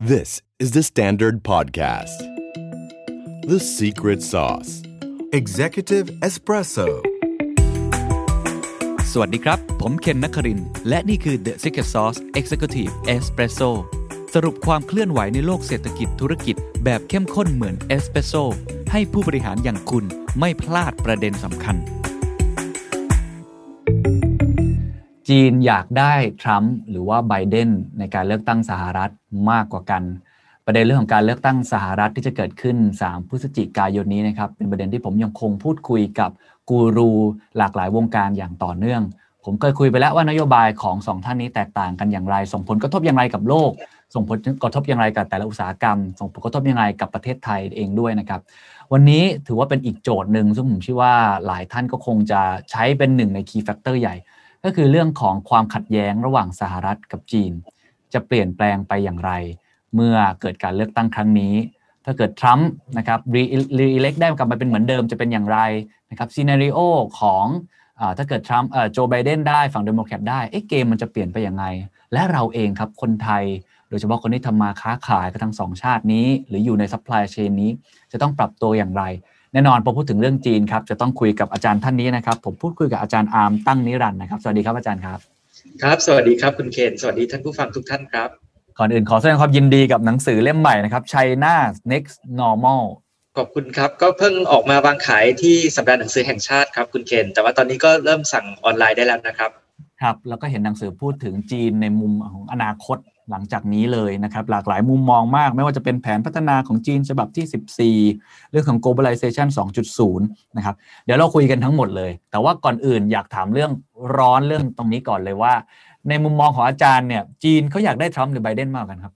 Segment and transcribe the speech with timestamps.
[0.00, 2.18] This is the Standard Podcast.
[3.48, 4.84] The Secret Sauce
[5.32, 6.86] Executive Espresso.
[9.12, 13.70] สวัสดีครับ ผมเคนนักครินทร์และนี่คือ The Secret Sauce Executive Espresso
[14.34, 18.32] สรุปความเคลื่อนไหวในโลกเศรษฐกิจธุรกิจแบบเข้มข้นเหมือนเอสเปรสโซ
[18.92, 20.04] ให้ผู้บริหารอย่างคุณ
[20.38, 21.76] ไม่พลาดประเด็นสำคัญ
[25.28, 29.12] จีนอยากได้ทรัมป์หรือว่าไบเดนในการเลือกตั้งสหรัฐ
[29.50, 30.02] มากกว่ากัน
[30.66, 36.30] ประเด็นเรื่องของการเลือกตั้งสหรัฐที่จะเกิดขึ้น 3 พฤศจิกายนนี้นะครับเป็นประเด็นที่ผมยังคงพูดคุยกับ
[36.68, 37.10] กูรู
[37.58, 39.02] หลากหลายวงการอย่างต่อเนื่อง
[39.44, 43.70] ผมเคยคุยไปแล้วว่านโยบายของสองท่านนี้แตกต่างกันอย่างไร ส่งผลกระทบอย่างไรกับโลก
[44.14, 48.40] ส่งผลกระทบอย่างไรกับแต่ละอุตสาหกรรม ส่งผลกระทบอย่างไรกับประเทศไทยเองด้วยนะครับ
[48.92, 51.14] วันนี้ถือว่าเป็นอีกโจทย์หนึ่งซึ่งผมเชื่อว่า
[51.46, 54.14] หลายท่านก็คงจะใช้เป็นหนึ่งใน key factor ใหญ่
[54.64, 57.52] ก็คือเรื่องของความขัดแย้งระหว่างสหรัฐกับจีน
[58.14, 59.32] จะเปลี่ยนแปลงไปอย่างไร
[59.94, 61.54] เมื่อเกิดการเลือกตั้งครั้งนี้
[62.04, 65.58] ถ้าเกิดทรัมป์นะครับ re re-elect ได้กลับมาเป็นเหมือนเดิมจะเป็นอย่างไร
[66.10, 66.78] นะครับ scenario
[67.20, 67.46] ของ
[68.00, 71.64] อถ้าเกิดทรัมป์โจไบเดนได้ฝั่งเดโมแครตได้เอ๊ะเกมมันจะเปลี่ยนไปอย่างไง
[72.12, 73.44] และเราเองครับคนไทย
[73.88, 77.70] โดยเฉพาะคนที่ทำมาค้าขายกับทั้งสองชาตินี้ หรืออยู่ใน supply chain นี้
[78.12, 79.02] จะต้องปรับตัวอย่างไร
[79.52, 85.37] แน่นอนพอพูดถึงเรื่องจีนครับจะต้องคุยกับอาจารย์ท่านนี้นะครับ ผมพูดคุยกับอาจารย์อาร์มตั้งนิรันดร์นะครับ สวัสดีครับอาจารย์ครับ
[85.82, 88.28] ครับ สวัสดีครับคุณเคน สวัสดีท่านผู้ฟังทุกท่านครับ
[88.78, 91.54] ก่อนอื่นขอแสดงความยินดีกับหนังสือเล่มใหม่นะครับ China
[91.92, 92.82] Next Normal
[93.38, 99.50] ขอบคุณครับ ก็เพิ่งออกมาวางขายที่สัปดาห์หนังสือแห่งชาติครับคุณเคน แต่ว่าตอนนี้ก็เริ่มสั่งออนไลน์ได้แล้วนะครับ
[100.02, 102.98] ครับ แล้วก็เห็นหนังสือพูดถึงจีนในมุมของอนาคต
[103.30, 109.48] หลังจากนี้เลยนะครับ หลากหลายมุมมองมาก ไม่ว่าจะเป็นแผนพัฒนาของจีนฉบับที่ 14 เรื่องของ globalization
[109.98, 110.20] 2.0
[110.56, 113.70] นะครับ เดี๋ยวเราคุยกันทั้งหมดเลย แต่ว่าก่อนอื่นอยากถามเรื่อง
[114.16, 115.54] ร้อนเรื่องตรงนี้ก่อนเลยว่า
[116.08, 119.14] ในมุมมองของอาจารย์เนี่ย จีนเขาอยากได้ทรัมป์หรือไบเดนมากกันครับ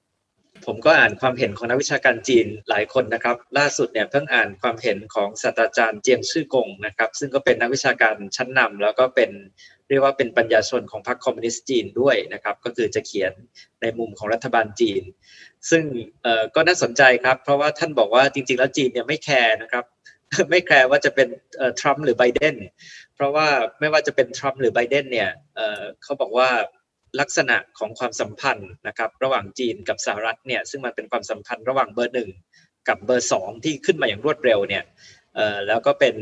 [0.67, 9.31] ผมก็อ่านความเห็นของนักวิชาการจีนหลายคนนะครับ ล่าสุดเนี่ยเพิ่งอ่านความเห็นของศาสตราจารย์เจียงชื่อกงนะครับ ซึ่งก็เป็นนักวิชาการชั้นนำแล้วก็เป็น
[9.93, 13.33] เรียกว่าเป็นปัญญาชนของพรรคคอมมิวนิสต์จีนด้วยนะครับ ก็คือจะเขียน
[13.83, 15.03] ในมุมของรัฐบาลจีน
[15.71, 15.85] ซึ่ง
[16.55, 19.85] ก็น่าสนใจครับ เพราะว่าท่านบอกว่าจริง ๆ แล้วจีนเนี่ยไม่แคร์นะครับ
[20.51, 21.29] ไม่แคร์ว่าจะเป็น
[21.81, 22.55] ทรัมป์หรือไบเดน
[23.15, 23.47] เพราะว่า
[23.81, 25.31] ไม่ว่าจะเป็นทรัมป์หรือไบเดนเนี่ย
[26.03, 26.49] เขาบอกว่า
[27.21, 32.31] ลักษณะของความสัมพันธ์นะครับ ระหว่างจีนกับสหรัฐเนี่ยซึ่งมันเป็นความสัมพันธ์ระหว่างเบอร์หนึ่ง
[32.89, 34.85] กับเบอร์สองที่ขึ้นมาอย่างรวดเร็วเนี่ย
[35.69, 36.15] แล้วก็เป็น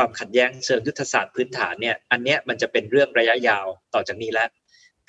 [0.00, 4.48] ความขัดแย้งเชิงยุทธศาสตร์พื้นฐานเนี่ยอันเนี้ยมันจะเป็นเรื่องระยะยาวต่อจากนี้แล้ว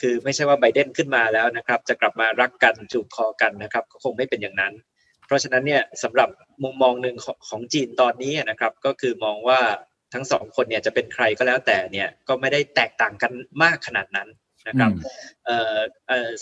[0.02, 4.74] คือไม่ใช่ว่าไบเดนขึ้นมาแล้วนะครับ จะกลับมารักกันจูบคอกันนะครับก็คงไม่เป็นอย่างนั้น
[5.26, 6.30] เพราะฉะนั้นเนี่ยสำหรับ
[6.64, 7.16] มุมมองหนึ่ง
[7.50, 9.60] ของจีนตอนนี้นะครับก็คือมองว่า
[10.14, 13.32] ทั้งสองคนเนี่ยจะเป็นใครก็แล้วแต่เนี่ยก็ไม่ได้แตกต่างกัน
[13.64, 14.30] มากขนาดนั้น
[14.68, 14.92] นะครับ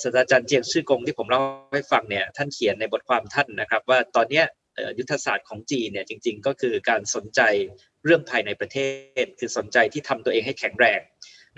[0.02, 1.42] ศาสตราจารย์เจียงชื่อกงที่ผมเล่า
[1.74, 4.44] ให้ฟังเนี่ยท่านเขียนในบทความท่านนะครับ ว่าตอนนี้
[5.00, 7.42] ยุทธศาสตร์ของจีนเนี่ยจริง ๆ ก็คือการสนใจ
[8.06, 8.78] เรื่องภายในประเท
[9.24, 11.00] ศ คือสนใจที่ทำตัวเองให้แข็งแรง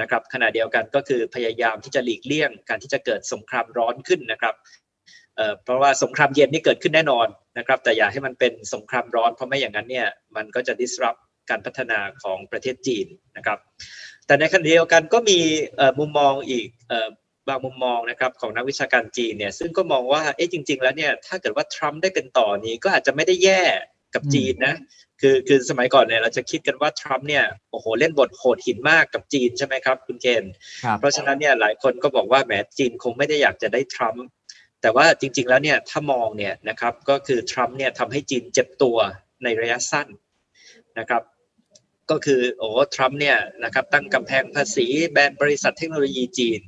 [0.02, 4.56] นะครับขณะเดียวกันก็คือพยายามที่จะหลีกเลี่ยงการที่จะเกิดสงครามร้อนขึ้นนะครับ
[5.64, 11.20] เพราะว่าสงครามเย็นนี่เกิดขึ้นแน่นอนนะครับ แต่อย่าให้มันเป็นสงครามร้อน เพราะไม่อย่างนั้นเนี่ยมันก็จะ disrupt
[11.50, 13.60] การพัฒนาของประเทศจีนนะครับ
[14.26, 15.40] แต่ในขณะเดียวกันก็มี
[16.00, 16.68] มุมมองอีก
[17.48, 23.64] บางมุมมองนะครับของนักวิชาการจีนเนี่ยซึ่งก็มองว่าเอ๊ะจริง ๆ แล้วเนี่ยถ้าเกิดว่าทรัมป์ได้เป็นต่อนี้ก็อาจจะไม่ได้แย่
[24.16, 24.76] กับจีนนะ
[25.22, 30.44] คือคือสมัยก่อนเนี่ยเราจะคิดกันว่าทรัมป์เนี่ยโอ้โหเล่นบทโหดหินมากกับจีนใช่ไหมครับคุณเคน
[31.00, 34.26] เพราะฉะนั้นเนี่ยหลายคนก็บอกว่าแหมจีนคงไม่ได้อยากจะได้ทรัมป์
[34.82, 38.98] แต่ว่าจริง ๆ แล้วเนี่ยถ้ามองเนี่ยนะครับก็คือทรัมป์เนี่ยทำให้จีนเจ็บตัว
[39.44, 40.08] ในระยะสั้น
[41.00, 41.24] นะครับ
[42.12, 46.60] ก็คือโอ้ทรัมป์เนี่ยนะครับตั้งกำแพงภาษีแบนบริษัทเทคโนโลยีจีน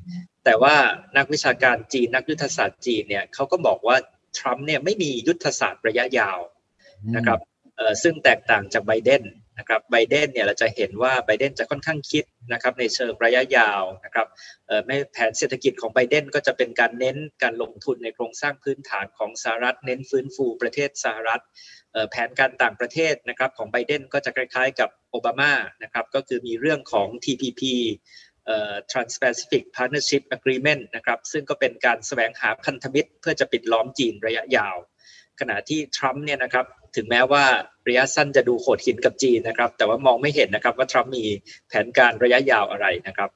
[0.45, 0.75] แต่ว่า
[1.17, 3.97] นักวิชาการจีนนักยุทธศาสตร์จีนเนี่ยเขาก็บอกว่า
[4.37, 6.37] ทรัมป์เนี่ยไม่มียุทธศาสตร์ระยะยาว
[7.15, 7.39] นะครับ
[8.03, 9.23] ซึ่งแตกต่างจากไบเดน
[9.59, 14.27] นะครับไบเดนเนี่ยเราจะเห็นว่าไบเดนจะค่อนข้างคิดนะครับในเชิงระยะยาวนะครับ
[14.85, 21.43] ไม่แผนเศรษฐกิจของไบเดนก็จะเป็นการเน้นการลงทุนในโครงสร้างพื้นฐานของสหรัฐ เน้นฟื้นฟูประเทศสหรัฐ
[22.09, 25.53] แผนการต่างประเทศนะครับของไบเดนก็จะคล้ายๆกับโอบามา
[25.83, 27.61] นะครับก็คือมีเรื่องของ TPP
[28.91, 34.75] Trans-Pacific Partnership Agreement นะครับซึ่งก็เป็นการแสวงหาพันธมิตร เพื่อจะปิดล้อมจีนระยะยาว
[35.39, 36.65] ขณะที่ทรัมป์เนี่ยนะครับ
[36.95, 37.43] ถึงแม้ว่า
[37.87, 41.25] ระยะสั้นจะดูโหดหินกับจีนนะครับ แต่ว่ามองไม่เห็นนะครับว่าทรัมป์มี
[41.67, 43.29] แผนการระยะยาวอะไรนะครับ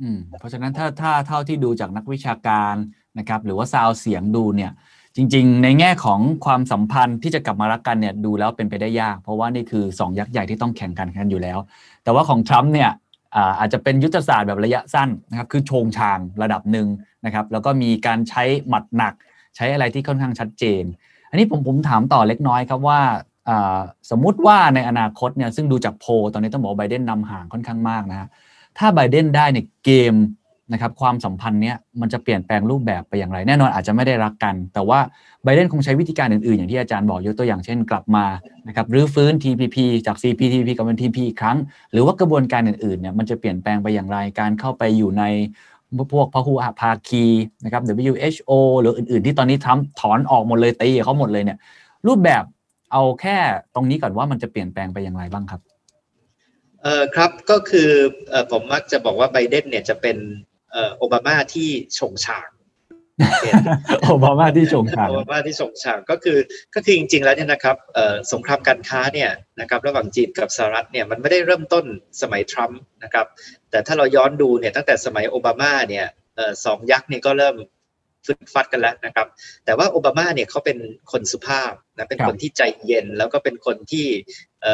[0.00, 2.74] อืมเพราะฉะนั้นถ้าถ้าเท่าที่ดูจากนักวิชาการ
[3.18, 4.72] นะครับ หรือว่าซาวเสียงดูเนี่ย
[5.16, 11.58] จริง ๆ ในแง่ของความสัมพันธ์ที่จะกลับมารักกันเนี่ยดูแล้วเป็นไปได้ยาก เพราะว่านี่คือ2ยักษ์ใหญ่ที่ต้องแข่งกันกันอยู่แล้ว
[12.04, 12.90] แต่ว่าของทรัมป์เนี่ย
[13.58, 16.88] อาจจะเป็นยุทธศาสตร์แบบระยะสั้นนะครับคือโชงชางระดับหนึ่ง
[17.24, 19.14] นะครับ แล้วก็มีการใช้หมัดหนัก
[19.56, 20.82] ใช้อะไรที่ค่อนข้างชัดเจน
[21.32, 23.00] อันนี้ผมผมถามต่อเล็กน้อยครับว่า
[24.10, 28.28] สมมุติว่าในอนาคตเนี่ยซึ่งดูจากโพตอนนี้ต้องบอกไบเดนนำห่างค่อนข้างมากนะฮะ
[28.78, 30.14] ถ้าไบเดนได้เนี่ยเกม
[30.72, 34.98] นะครับความสัมพันธ์เนี้ยมันจะเปลี่ยนแปลงรูปแบบไปอย่างไร แน่นอนอาจจะไม่ได้รักกัน แต่ว่า
[35.44, 38.26] ไบเดนคงใช้วิธีการอื่นๆ อย่างที่อาจารย์บอกยกตัวอย่างเช่นกลับมา
[38.68, 39.76] นะครับรื้อฟื้น TPP
[40.06, 41.58] จาก CPTPP กลับเป็น TP อีกครั้ง
[41.92, 45.24] หรือว่ากระบวนการอื่นๆเนี่ยมันจะเปลี่ยนแปลงไปอย่างไรการเข้าไปอยู่ใน
[46.12, 47.24] พวกพหุภาคี
[47.64, 48.50] นะครับ WHO
[48.80, 51.58] หรืออื่น ๆ ที่ตอนนี้ทรัมถอนออกหมดเลยตีเขาหมดเลยเนี่ย
[52.06, 52.44] รูปแบบ
[52.92, 53.36] เอาแค่
[53.74, 55.60] ตรงนี้ก่อนว่ามันจะเปลี่ยนแปลงไปอย่างไรบ้างครับ
[56.82, 57.90] เออครับก็คือ
[58.32, 60.16] อผมมักจะบอกว่าไบเดนเนี่ยจะเป็น
[60.96, 61.68] โอบามาที่
[61.98, 62.50] ชงฉาง
[64.02, 66.38] โอบามาที่ฉงฉางโอบามาที่ฉงฉางก็คือ
[66.74, 69.30] ก็คือจริงๆแล้วเนี่ยนะครับเออสงครามการค้าเนี่ย
[69.60, 71.84] นะครับระหว่างจีนกับสหรัฐเนี่ยมันไม่ได้เริ่มต้น
[72.22, 73.26] สมัยทรัมป์นะครับ
[73.70, 76.06] แต่ถ้าเราย้อนดูเนี่ยตั้งแต่สมัยโอบามาเนี่ย
[76.36, 77.56] เออสองยักษ์เนี่ยก็เริ่ม
[78.26, 79.26] ฟึดฟัดกันแล้วนะครับ
[79.64, 80.78] แต่ว่าโอบามาเนี่ยเขาเป็น
[81.12, 84.06] คนสุภาพนะเป็นคนที่ใจเย็น แล้วก็เป็นคนที่
[84.62, 84.64] เ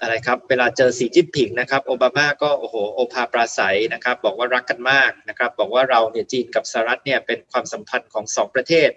[0.00, 8.90] อ่ออะไรครับเวลาเจอสีจิ้นผิงนะครับโอบามาก็โอ้โหโอภาปราศัยนะครับ บอกว่ารักกันมากนะครับ บอกว่าเราเนี่ยจีนกับสหรัฐเนี่ยเป็นความสัมพันธ์ของสองประเทศ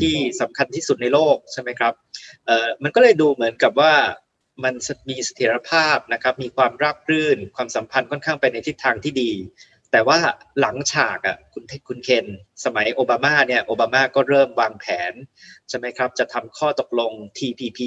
[0.00, 1.94] ที่สำคัญที่สุดในโลกใช่ไหมครับ
[2.46, 3.94] เอ่อมันก็เลยดูเหมือนกับว่า
[4.64, 4.74] มัน
[5.08, 9.32] มีเสถียรภาพนะครับ มีความราบรื่น ความสัมพันธ์ค่อนข้างไปในทิศทางที่ดี
[9.92, 10.18] แต่ว่า
[10.60, 12.26] หลังฉากอะคุณคุณเคน
[12.64, 15.12] สมัยโอบามาเนี่ยโอบามาก็เริ่มวางแผน
[15.68, 17.80] ใช่ไหมครับจะทำข้อตกลง TPP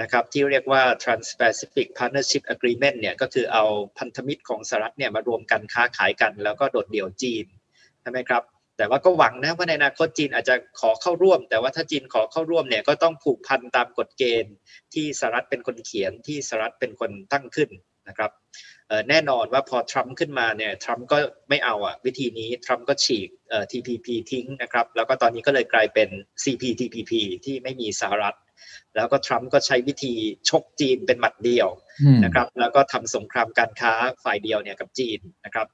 [0.00, 3.64] นะครับที่เรียกว่า Trans-Pacific Partnership Agreement เนี่ยก็คือเอา
[3.98, 7.46] พันธมิตรของสหรัฐเนี่ยมารวมกันค้าขายกัน แล้วก็โดดเดี่ยวจีน
[8.00, 8.42] ใช่ไหมครับ
[8.76, 14.54] แต่ว่าก็หวังนะว่าในอนาคตจีนอาจจะขอเข้าร่วม แต่ว่าถ้าจีนขอเข้าร่วมเนี่ยก็ต้องผูกพันตามกฎเกณฑ์
[14.94, 17.70] ที่สหรัฐเป็นคนเขียนที่สหรัฐเป็นคนตั้งขึ้น
[18.08, 18.30] นะครับ
[19.08, 23.28] แน่นอนว่าพอทรัมป์ขึ้นมาเนี่ยทรัมป์ก็ไม่เอาอะวิธีนี้ทรัมป์ก็ฉีก
[23.70, 26.08] TPP ทิ้งนะครับ แล้วก็ตอนนี้ก็เลยกลายเป็น
[26.42, 27.12] CPTPP
[27.44, 28.36] ที่ไม่มีสหรัฐ
[28.96, 30.14] แล้วก็ทรัมป์ก็ใช้วิธี
[30.48, 31.68] ชกจีนเป็นหมัดเดียว
[32.24, 33.92] นะครับ แล้วก็ทำสงครามการค้า
[34.24, 35.66] ฝ่ายเดียวเนี่ยกับจีนนะครับ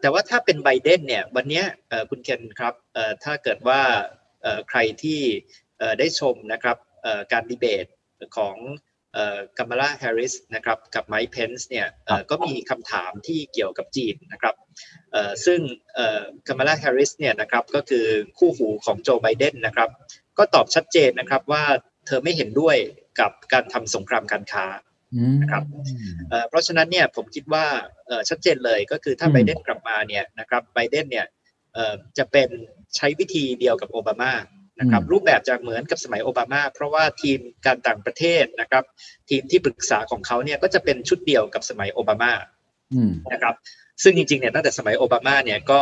[0.00, 1.62] แต่ว่าถ้าเป็นไบเดนเนี่ยวันนี้
[2.10, 2.74] คุณเคนครับ
[3.24, 3.80] ถ้าเกิดว่า
[4.68, 5.20] ใครที่
[5.98, 6.76] ได้ชมนะครับ
[7.32, 7.86] การดีเบต
[8.36, 8.56] ของ
[9.58, 11.86] คามาลาแฮร์ริสนะครับกับไมค์เพนส์เนี่ย
[12.30, 14.54] ก็มีคำถามที่เกี่ยวกับจีนนะครับ
[15.44, 15.60] ซึ่ง
[16.48, 18.06] คามาลาแฮร์ริสเนี่ยนะครับก็คือ
[18.38, 19.90] คู่หูของโจไบเดนนะครับ
[20.38, 21.64] ก็ตอบชัดเจนนะครับว่า
[22.06, 22.76] เธอไม่เห็นด้วย
[23.20, 24.66] กับการทำสงครามการค้า
[25.42, 25.64] นะครับ
[26.48, 27.66] เพราะฉะนั้นเนี่ยผมคิดว่า
[28.28, 31.26] ชัดเจนเลยก็คือถ้าไบเดนกลับมาเนี่ยนะครับไบเดนเนี่ย
[32.18, 32.48] จะเป็น
[32.96, 34.32] ใช้วิธีเดียวกับโอบามา
[34.80, 38.84] นะครับรูปแบบจะเหมือนกับสมัยโอบามา เพราะว่าทีมการต่างประเทศนะครับ
[39.30, 42.32] ทีมที่ปรึกษาของเขาเนี่ยก็จะเป็นชุดเดียวกับสมัยโอบามา
[43.32, 43.54] นะครับ
[44.02, 45.80] ซึ่งจริงๆเนี่ยตั้งแต่สมัยโอบามาเนี่ยก็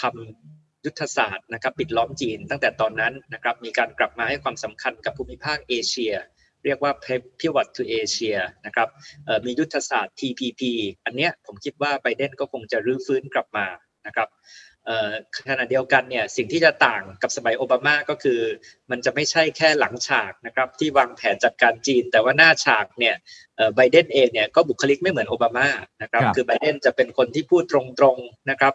[0.00, 6.14] ทำยุทธศาสตร์นะครับปิดล้อมจีนตั้งแต่ตอนนั้นนะครับมีการกลับมาให้ความสำคัญกับภูมิภาคเอเชีย
[6.64, 6.92] เรียกว่า
[7.40, 8.88] pivot to Asia นะครับ
[9.44, 10.62] มียุทธศาสตร์ TPP
[11.04, 13.66] อันเนี้ยผมคิดว่าไบเดนก็คงจะรื้อฟื้นกลับมา
[14.06, 14.28] นะครับ
[15.48, 18.40] ขณะเดียวกันเนี่ยสิ่งที่จะต่างกับสมัยโอบามาก็คือ
[18.90, 23.14] มันจะไม่ใช่แค่หลังฉากนะครับที่วางแผนจัดการจีน แต่ว่าหน้าฉากเนี่ย
[23.76, 25.68] ไบเดนเองเนี่ยก็บุคลิกไม่เหมือนโอบามา
[26.02, 28.74] นะครับคือไบเดนจะเป็นคนที่พูดตรงๆนะครับ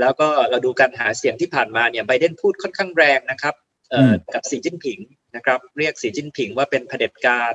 [0.00, 3.54] แล้วก็เราดูการหาเสียงที่ผ่านมาเนี่ยไบเดนพูดค่อนข้างแรงนะครับ
[4.34, 4.98] กับสีจิ้นผิง
[5.36, 7.54] นะครับเรียกสีจิ้นผิงว่าเป็นเผด็จการ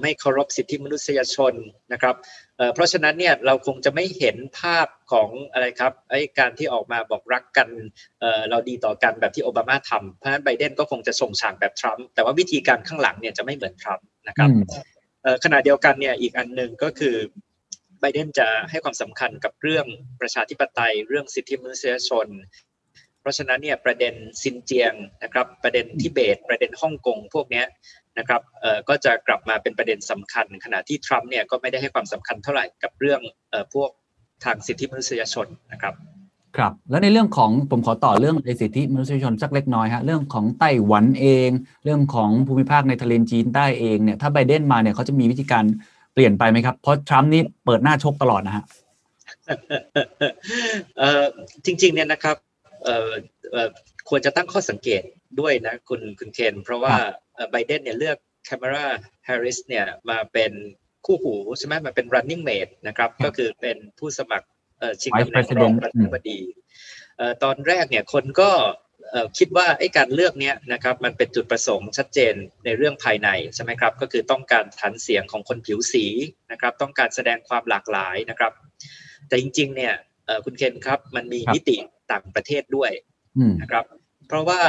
[0.00, 1.54] ไม่เคารพสิทธิมนุษยชน
[1.92, 2.14] นะครับ
[2.74, 7.68] เพราะฉะนั้นเนี่ยเราคงจะไม่เห็นภาพของอะไรครับไอ้การที่ออกมาบอกรักกัน
[8.50, 14.50] เราดีต่อกันแบบที่โอบามาทำเพราะฉะนั้นไบเดนก็คงจะส่งฉากแบบทรัมป์แต่ว่าวิธีการข้างหลังเนี่ยจะไม่เหมือนทรัมป์นะครับ
[15.44, 17.16] ขณะเดียวกันเนี่ยอีกอันหนึ่งก็คือ
[18.00, 19.86] ไบเดนจะให้ความสำคัญกับเรื่อง
[20.20, 22.26] ประชาธิปไตยเรื่องสิทธิมนุษยชน
[23.26, 27.62] ราะฉะนั้นเนี่ยประเด็นซินเจียงนะครับประเด็นทิเบต ประเด็นฮ่องกงพวกนี้
[28.18, 33.20] นะครับเอ่อก็จะกลับมาเป็นประเด็นสำคัญ ขณะที่ทรัมป์เนี่ยก็ไม่ได้ให้ความสำคัญเท่าไหร่กับเรื่อง
[33.50, 33.90] เอ่อพวก
[34.44, 35.94] ทางสิทธิมนุษยชนนะครับ
[36.56, 41.50] ครับแล้วในเรื่องของผมขอต่อเรื่องสิทธิมนุษยชนสักเล็กน้อยฮะเรื่องของไต้หวันเอง
[41.84, 45.64] เรื่องของภูมิภาคในทะเลจีนใต้เองเนี่ยถ้าไบเดนมาเนี่ยเขาจะมีวิธีการ
[46.14, 48.64] เปลี่ยนไปไหมครับ เพราะทรัมป์นี่เปิดหน้าชกตลอดนะฮะ
[50.98, 51.24] เอ่อ
[51.64, 52.36] จริงๆเนี่ยนะครับ
[54.08, 55.02] ควรจะตั้งข้อสังเกต
[55.40, 56.94] ด้วยนะคุณคุณเคน เพราะว่า
[57.50, 58.86] ไบเดนเนี่ยเลือกแคมเมรา
[59.24, 60.52] แฮร์ริสเนี่ยมาเป็น
[61.06, 64.48] คู่หูใช่ไหมมาเป็น running mate นะครับ ก็คือเป็นผู้สมัคร
[65.02, 66.40] ชิงตำแหน่งรองประธานาธิบดี
[67.42, 68.50] ตอนแรกเนี่ยคนก็
[69.38, 72.34] คิดว่าไอ้การเลือกเนี้ยนะครับมันเป็นจุดประสงค์ชัดเจน
[72.64, 76.04] ในเรื่องภายในใช่ไหมครับ ก็คือต้องการฐานเสียงของคนผิวสี
[76.52, 78.52] นะครับ ต้องการแสดงความหลากหลายนะครับ
[79.28, 79.94] แต่จริงๆเนี่ย
[80.44, 81.76] คุณเคนครับมันมีมิติ
[82.12, 82.90] ต่างประเทศด้วย
[83.62, 83.84] นะครับ
[84.28, 84.60] เพราะว่า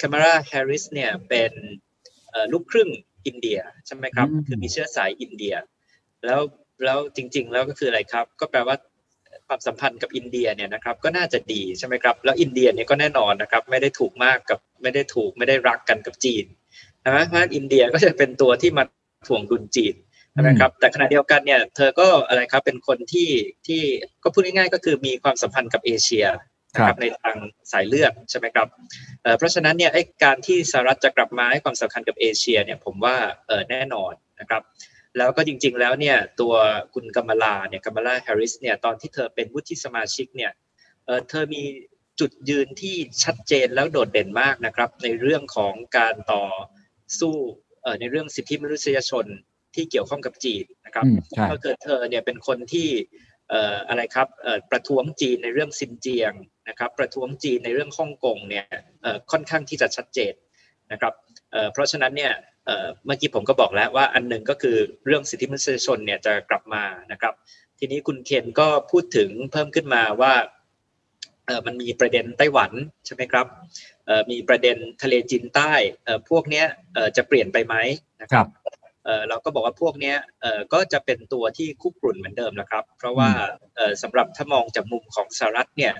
[0.00, 1.52] คามาราแฮร์ริสเนี่ยเป็น
[2.52, 2.90] ลูกครึ่ง
[3.26, 5.54] อินเดียใช่ไหมครับ คือมีเชื้อสายอินเดีย
[6.24, 6.40] แล้ว
[6.84, 8.76] แล้วจริง ๆ แล้วก็คืออะไรครับ ก็แปลว่า
[9.46, 16.44] ความสัมพันธ์กับอินเดียเนี่ยนะครับก็น่าจะดีใช่ไหมครับ แล้วอินเดียเนี่ยก็แน่นอนนะครับ ไม่ได้ถูกมากกับไม่ได้ถูกไม่ได้รักกันกับจีน
[17.04, 18.84] นะเพราะอินเดียก็จะเป็นตัวที่มา
[19.28, 19.94] ถ่วงดุลจีน
[20.46, 23.28] นะครับ แต่ขณะเดียวกันเนี่ยเธอก็อะไรครับเป็นคนที่
[23.66, 23.82] ที่
[24.22, 26.26] ก็พูดง่ายๆก็คือมีความสัมพันธ์กับเอเชีย
[26.74, 27.36] นะครับในทาง
[27.72, 28.68] สายเลือดใช่ไหมครับ
[29.38, 33.16] เพราะฉะนั้นเนี่ยไอ้การที่สหรัฐจะกลับมาให้ความสำคัญกับเอเชียเนี่ยผมว่า
[33.70, 34.62] แน่นอนนะครับ
[35.18, 36.54] แล้วก็จริงๆแล้วเนี่ยตัว
[36.94, 40.52] คุณกัมลาเนี่ยกัมลาแฮร์ริสเนี่ยตอนที่เธอเป็นวุฒิสมาชิกเนี่ย
[41.28, 41.62] เธอมี
[42.20, 46.44] จุดยืนที่ชัดเจนแล้วโดดเด่นมากนะครับในเรื่องของการต่อ
[47.20, 47.34] สู้
[48.00, 49.26] ในเรื่องสิทธิมนุษยชน
[49.74, 51.04] ที่เกี่ยวข้องกับจีนนะครับ
[51.50, 52.88] ก็เกิดเธอเนี่ยเป็นคนที่
[53.88, 54.28] อะไรครับ
[54.70, 56.32] ประท้วงจีนในเรื่องซินเจียง
[56.68, 58.66] นะครับประท้วงจีนในเรื่องฮ่องกงเนี่ย
[59.30, 60.34] ค่อนข้างที่จะชัดเจน
[60.92, 61.14] นะครับ
[61.72, 62.32] เพราะฉะนั้นเนี่ย
[63.06, 64.76] เมื่อกี้ผมก็บอกแล้วว่าอันหนึ่งก็คือ
[65.06, 67.34] เรื่องสิทธิมนุษยชนเนี่ยจะกลับมานะครับ
[67.78, 70.34] ทีนี้คุณเคนก็พูดถึงเพิ่มขึ้นมาว่า
[71.66, 72.72] มันมีประเด็นไต้หวัน
[73.06, 73.46] ใช่ไหมครับ
[74.30, 75.72] มีประเด็นทะเลจีนใต้
[76.30, 76.64] พวกนี้
[77.16, 77.74] จะเปลี่ยนไปไหม
[78.22, 78.46] นะครับ
[79.28, 80.14] เราก็บอกว่าพวกนี้
[80.72, 83.30] ก็จะเป็นตัวที่คุกรุ่นเหมือนเดิมนะครับ เพราะว่า
[84.02, 85.94] สำหรับถ้ามองจากมุมของสหรัฐเนี่ย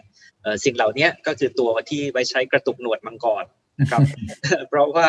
[0.64, 3.44] สิ่งเหล่านี้ก็คือตัวที่ไว้ใช้กระตุกหนวดมังกร
[3.92, 4.02] ครับ
[4.68, 5.08] เพราะว่า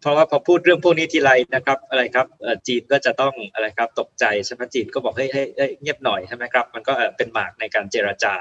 [0.00, 2.26] เพราะว่าพอพูดเรื่องพวกนี้ทีไรนะครับอะไรครับ
[2.66, 8.34] จีนก็จะต้องอะไรครับตกใจใช่ไหมจีนก็บอกเฮ้ยเฮ้ยเงียบหน่อยใช่ไหมครับมันก็เป็นหมากในการเจรจา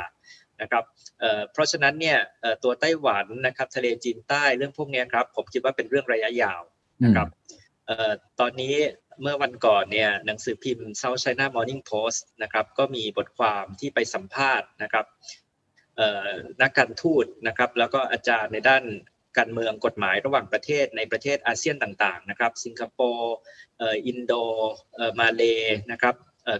[0.61, 0.83] นะครับ
[1.51, 2.17] เพราะฉะนั้นเนี่ย
[2.63, 6.61] ตัวไต้หวันนะครับทะเลจีนใต้เรื่องพวกนี้ครับผมคิดว่าเป็นเรื่องระยะยาว
[7.03, 7.27] นะครับ
[8.39, 8.75] ตอนนี้
[9.21, 15.05] เมื่อวันก่อนเนี่ยหนังสือพิมพ์ South China Morning Post นะครับก็มีบทความที่ไปสัมภาษณ์นะครับ
[16.61, 18.83] นักการทูตนะครับแล้วก็อาจารย์ในด้าน
[19.37, 23.35] การเมืองกฎหมายระหว่างประเทศในประเทศอาเซียนต่างๆนะครับสิงคโปร์
[23.81, 24.33] อินโด
[25.19, 25.43] มาเล
[25.91, 26.15] นะครับ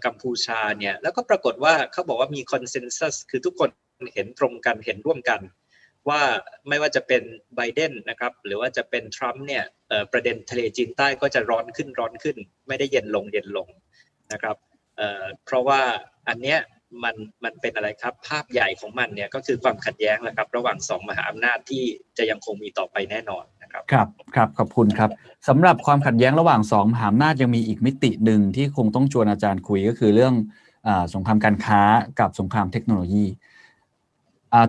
[0.06, 3.70] กัมพูชาเนี่ยแล้วก็ปรากฏว่าเขาบอกว่ามี consensus คือทุกคน
[4.14, 5.42] เห็นตรงกันเห็นร่วมกัน
[6.10, 6.22] ว่า
[6.68, 7.24] ไม่ว่าจะเป็น
[7.56, 9.64] ไบเดนนะครับหรือว่าจะเป็นทรัมป์เนี่ย
[10.12, 13.68] ประเด็นทะเลจีนใต้ก็จะร้อนขึ้นร้อนขึ้น ไม่ได้เย็นลงเย็นลง
[14.32, 14.56] นะครับ
[15.46, 15.82] เพราะว่า
[16.30, 16.60] อันเนี้ย
[17.04, 21.84] มันมันเป็นอะไรครับภาพใหญ่ของมันเนี่ยก็คือความขัดแย้งนะครับ ระหว่างสองมหาอำนาจที่
[22.18, 25.10] จะยังคงมีต่อไปแน่นอนนะครับครับครับขอบคุณครับ
[25.48, 30.34] สำหรับความขัดแย้งระหว่างสองมหาอำนาจยังมีอีกมิติหนึ่งที่คงต้องชวนอาจารย์คุยก็คือเรื่อง
[30.88, 31.82] อสงครามการค้า
[32.20, 33.26] กับสงครามเทคโนโลยี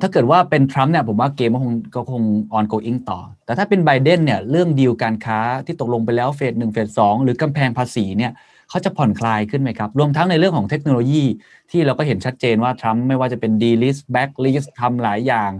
[0.02, 2.22] ถ้าเกิดว่าเป็นทรัมป์เนี่ยผมว่าเกมก็คงก็คง
[2.58, 8.32] ongoing ต่อ แต่ถ้าเป็นไบเดนเนี่ยเรื่องดีลการค้าที่ตกลงไปแล้วเฟสหนึ่งเฟสสองหรือกำแพงภาษีเนี่ย
[8.70, 11.24] เขาจะผ่อนคลายขึ้นไหมครับ รวมทั้งในเรื่องของเทคโนโลยี
[11.70, 15.50] ที่เราก็เห็นชัดเจนว่าทรัมป์ไม่ว่าจะเป็น delist backlist ทำหลายอย่าง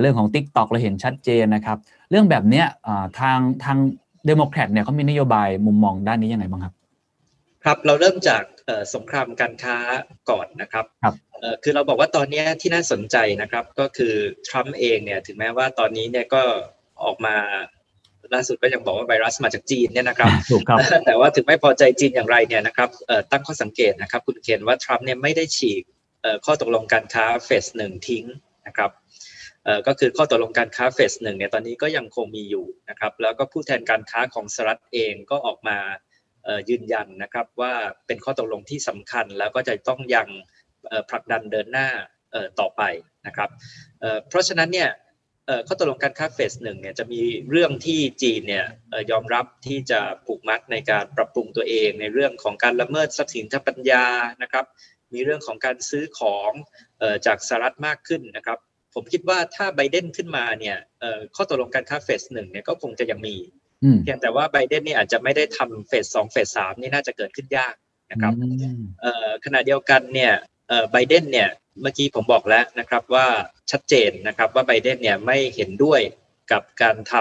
[0.00, 1.78] เรื่องของ TikTok เราเห็นชัดเจนนะครับ
[2.10, 2.64] เรื่องแบบนี้
[3.20, 3.78] ทางทาง
[4.26, 6.74] เดโมแครตเนี่ยเขามีนโยบายมุมมองด้านนี้ยังไงบ้างครับ
[7.64, 8.42] ครับเราเริ่มจาก
[8.94, 9.76] สงครามการค้า
[10.30, 11.14] ก่อนนะครับครับ
[11.62, 14.14] คือเราบอกว่าตอนนี้ที่น่าสนใจนะครับ ก็คือ
[14.48, 16.42] ทรัมป์เองเนี่ยถึงแม้ว่าตอนนี้เนี่ยก็
[17.04, 17.36] ออกมา
[18.34, 22.88] ล่าสุดก็ยังบอกว่าไวรัสมาจากจีนเนี่ยนะครับถูกครับ แต่ว่าถึงไม่พอใจจีนอย่างไรเนี่ยนะครับ
[23.30, 25.82] ตั้งข้อสังเกตนะครับ คุณเคนว่าทรัมป์เนี่ยไม่ได้ฉีก
[26.44, 28.24] ข้อตกลงการค้าเฟสหนึ่งทิ้ง
[28.66, 28.90] นะครับ
[29.86, 35.78] ก็คือข้อตกลงการค้าเฟสหนึ่งเนี่ยตอนนี้ก็ยังคงมีอยู่นะครับ แล้วก็ผู้แทนการค้าของสหรัฐเองก็ออกมา
[36.70, 37.72] ยืนยันนะครับว่า
[38.06, 40.28] เป็นข้อตกลงที่สำคัญแล้วก็จะต้องยัง
[41.10, 41.88] ผลักดันเดินหน้า
[42.60, 42.82] ต่อไป
[43.26, 43.50] นะครับ
[44.28, 44.90] เพราะฉะนั้นเนี่ย
[45.66, 47.20] ข้อตกลงการค้าเฟสหนึ่งเนี่ยจะมี
[47.50, 48.66] เรื่องที่จีนเนี่ย
[49.10, 54.04] ยอมรับที่จะผูกมัดในการปรับปรุงตัวเองในเรื่องของการละเมิดทรัพย์สินทางปัญญา
[54.42, 54.64] นะครับ
[55.14, 56.52] มีเรื่องของการซื้อของ
[57.26, 58.58] จากสหรัฐมากขึ้นนะครับ
[58.94, 60.76] ผมคิดว่าถ้าไบเดนขึ้นมาเนี่ย
[61.36, 63.36] ข้อตกลงการค้าเฟสหนึ่งเนี่ยก็คงจะยังมี
[64.02, 67.74] เพียงแต่ว่าไบเดนนี่อาจจะไม่ได้ทำเฟสสองเฟสสามนี่น่าจะเกิดขึ้นยาก
[68.10, 68.32] นะครับ
[69.44, 70.32] ขณะเดียวกันเนี่ย
[70.92, 71.48] ไบเดนเนี่ย
[71.82, 73.26] เมื่อกี้ผมบอกแล้วนะครับว่า
[73.70, 76.00] ชัดเจนนะครับว่าไบเดนเนี่ยไม่เห็นด้วย
[76.52, 77.14] กับการท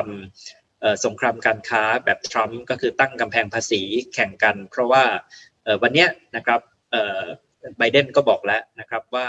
[0.48, 3.82] ำสงครามการค้าแบบทรัมป์ก็คือตั้งกำแพงภาษี
[4.14, 5.04] แข่งกัน เพราะว่า
[5.82, 6.60] วันนี้นะครับ
[7.78, 9.28] ไบเดนก็บอกแล้วนะครับว่า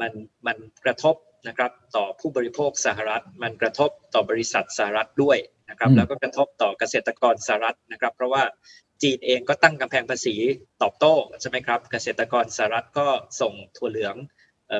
[0.00, 0.12] มัน
[0.46, 1.16] มันกระทบ
[1.48, 5.38] นะครับต่อผู้บริโภคสหรัฐ มันกระทบต่อบริษัทสหรัฐด้วย
[5.70, 8.42] นะครับแล้วก็กระทบต่อเกษตรกรสหรัฐนะครับ เพราะว่า
[9.02, 10.34] จีนเองก็ตั้งกำแพงภาษี
[10.82, 13.06] ตอบโต้ใช่ไหมครับ เกษตรกรสหรัฐก็
[13.40, 14.14] ส่งถั่วเหลือง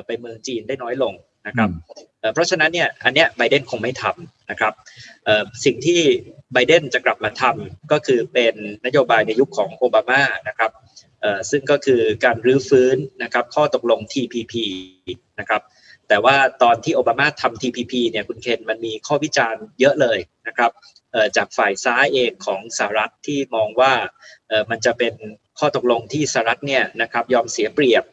[0.05, 1.13] ไปเมืองจีนได้น้อยลง
[1.47, 1.69] นะครับ
[2.33, 4.73] เพราะฉะนั้นเนี่ยอันเนี้ยไบเดนคงไม่ทำนะครับ
[5.65, 6.01] สิ่งที่
[6.53, 10.71] ไบเดนจะกลับมาทำก็คือเป็นนโยบายในยุคของโอบามานะครับ
[11.49, 14.53] ซึ่งก็คือการรื้อฟื้นนะครับข้อตกลง TPP
[15.39, 15.61] นะครับ
[16.09, 20.71] แต่ว่าตอนที่โอบามาทำ TPP เนี่ยคุณเคนมันมีข้อวิจารณ์เยอะเลยนะครับ
[21.37, 23.93] จากฝ่ายซ้ายเองของสหรัฐที่มองว่า
[24.69, 25.13] มันจะเป็น
[25.59, 28.03] ข้อตกลงที่สหรัฐเนี่ยนะครับยอมเสียเปรียบ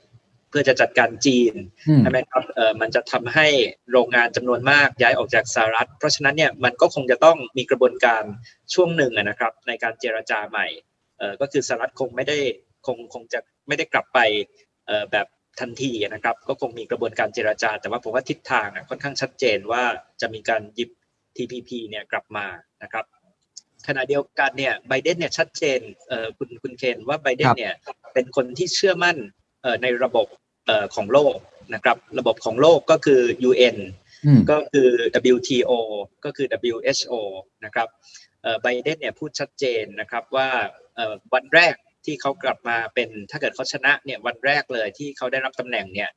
[0.50, 1.55] เพื่อจะจัดการจีน
[2.00, 3.47] ใช่ไหมครับเออมันจะทำให้
[3.91, 8.23] โรงงานจำนวนมากย้ายออกจากสหรัฐ เพราะฉะนั้นเนี่ยมันก็คงจะต้องมีกระบวนการ
[8.75, 10.67] ช่วงหนึ่งนะครับ ในการเจรจาใหม่
[11.19, 12.38] เออก็คือสหรัฐคงไม่ได้
[12.87, 14.19] คงคงจะไม่ได้กลับไป
[14.87, 15.26] เออแบบ
[15.61, 19.83] ทันทีนะครับ ก็คงมีกระบวนการเจรจา แต่ว่าผมว่าทิศทางค่อนข้างชัดเจนว่า
[20.21, 20.91] จะมีการหยิบ
[21.37, 22.47] TPP เนี่ยกลับมา
[22.83, 23.05] นะครับ
[23.87, 27.75] ขณะเดียวกันเนี่ยไบเดนเนี่ยชัดเจนเอ่อคุณคุณเคนว่าไบเดนเนี่ย
[28.14, 29.16] เป็นคนที่เชื่อมั่น
[29.62, 30.26] เอ่อในระบบ
[30.66, 31.37] เอ่อของโลก
[31.75, 33.78] นะครับระบบของโลกก็คือ UN
[34.50, 34.88] ก็คือ
[35.35, 35.73] WTO
[36.25, 37.12] ก็คือ WHO
[37.64, 37.88] นะครับ
[38.62, 40.49] ไบเดนเนี่ยพูดชัดเจนนะครับว่า
[41.35, 41.75] วันแรก
[42.05, 46.11] ที่เขากลับมาเป็นถ้าเกิดเขาชนะเนี่ยวันแรกเลยที่เขาได้รับตำแหน่งเนี่ย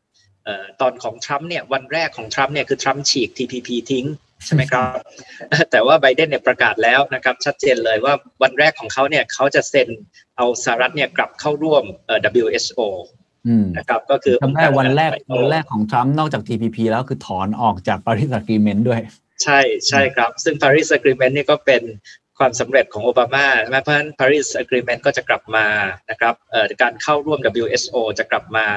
[0.81, 4.05] ตอนของทรัมป์เนี่ยวันแรกของทรัมป์เนี่ยคือทรัมป์ฉีก TPP ทิ้ง
[4.45, 4.97] ใช่ไหมครับ
[5.71, 9.89] แต่ว่าไบเดนเนี่ยประกาศแล้วนะครับ ชัดเจนเลยว่าวันแรกของเขาเนี่ยเขาจะเซ็น
[10.37, 11.83] เอาสหรัฐเนี่ยกลับเข้าร่วม
[12.45, 12.81] WHO
[13.77, 19.01] นะครับก็คือทำได้วันแรกวันแรกของทรัมป์นอกจาก TPP แล้วคือถอนออกจาก Paris Agreement ด้วย
[19.43, 21.83] ใช่ใช่ครับ ซึ่ง Paris Agreement นี่ก็เป็น
[22.37, 23.47] ความสำเร็จของโอบามา
[23.83, 25.65] เพราะฉะนั้น Paris Agreement ก็จะกลับมา
[26.09, 26.35] นะครับ
[26.81, 28.67] การเข้าร่วม WHO จะกลับมา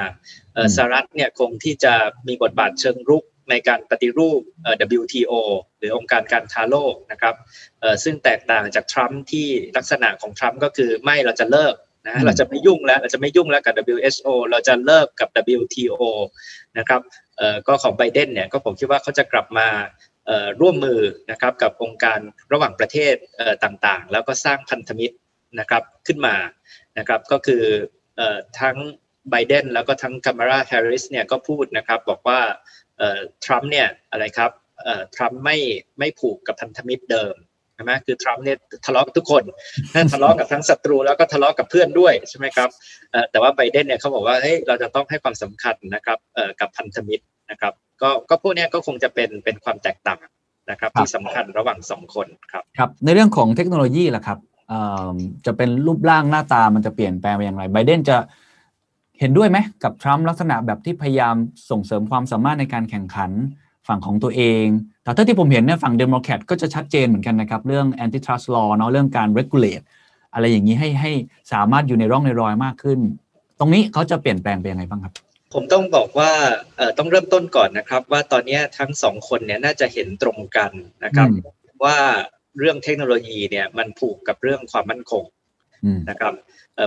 [0.76, 1.94] สหรัฐเนี่ยคงที่จะ
[2.28, 4.40] มีบทบาทเชิงรุก ในการปฏิรูป
[5.00, 5.32] WTO
[5.78, 7.34] หรือองค์การการค้าโลกนะครับ
[8.04, 11.74] ซึ่งแตกต่างจากทรัมป์ที่ลักษณะของทรัมป์ก็คือไม่เราจะเลิก
[12.06, 15.28] นะเราจะไม่ยุ่งแล้วเราจะไม่ยุ่งแล้วกับ WHO เราจะเลิกกับ
[15.60, 16.02] WTO
[16.78, 17.00] นะครับ
[17.66, 19.68] ก็ของไบเดนเนี่ยก็ผมคิดว่าเขาจะกลับมา
[20.60, 22.18] ร่วมมือนะครับกับองค์การ
[22.52, 23.14] ระหว่างประเทศ
[23.64, 25.16] ต่างๆ แล้วก็สร้างพันธมิตร
[25.58, 26.36] นะครับขึ้นมา
[26.98, 27.62] นะครับก็คือ
[28.60, 28.76] ทั้ง
[29.30, 32.40] ไบเดนแล้วก็ทั้งคามาราแฮร์ริสเนี่ยก็พูดนะครับบอกว่า
[33.44, 34.50] ทรัมป์เนี่ยอะไรครับ
[35.16, 35.56] ทรัมป์ไม่
[35.98, 37.34] ไม่ผูกกับพันธมิตรเดิม
[37.74, 38.56] ใช่ไหมคือทรัมป์เนี่ย
[38.86, 39.44] ทะเลาะกับทุกคน
[40.12, 42.68] ทะเลาะกับทั้งศัตรูแล้วก็ทะเลาะกับเพื่อนด้วยใช่ไหมครับ
[43.30, 46.18] แต่ว่าไบเดนเนี่ยเขาบอกว่าเฮ้ยเราจะต้องให้ความสำคัญนะครับ
[46.60, 50.20] กับพันธมิตรนะครับก็ก็พวกนี้ก็คงจะเป็นเป็นความแตกต่าง
[50.70, 54.38] นะครับที่สำคัญระหว่างสองคนครับครับ ในเรื่องของเทคโนโลยีล่ะครับ
[55.46, 58.16] จะเป็นรูปร่างหน้าตามันจะเปลี่ยนแปลงไปอย่างไรไบเดนจะ
[59.22, 61.34] เห็นด้วยไหมกับทรัมป์ลักษณะแบบที่พยายาม
[61.70, 63.30] ส่งเสริมความสามารถในการแข่งขัน
[63.88, 64.64] ฝั่งของตัวเอง
[65.04, 69.84] แต่ถ้าที่ผมเห็นเนี่ยฝั่งเดโมแครตก็จะชัดเจนเหมือนกันนะครับ เรื่อง antitrust law เนาะเรื่องการ regulate
[70.34, 71.12] อะไรอย่างนี้ให้ให้
[71.52, 72.98] สามารถอยู่ในร่องในรอยมากขึ้น
[73.58, 75.12] ตรงนี้เขาจะเปลี่ยนแปลงไปยังไงบ้างครับ
[75.54, 76.30] ผมต้องบอกว่า
[76.98, 80.70] ต้องเริ่มต้นก่อนนะครับ ว่าตอนนี้ทั้งสองคนเนี่ยน่าจะเห็นตรงกัน
[81.04, 81.28] นะครับ
[81.84, 81.96] ว่า
[82.58, 85.24] เรื่องเทคโนโลยีเนี่ยมันผูกกับเรื่องความมั่นคง
[86.10, 86.34] นะครับ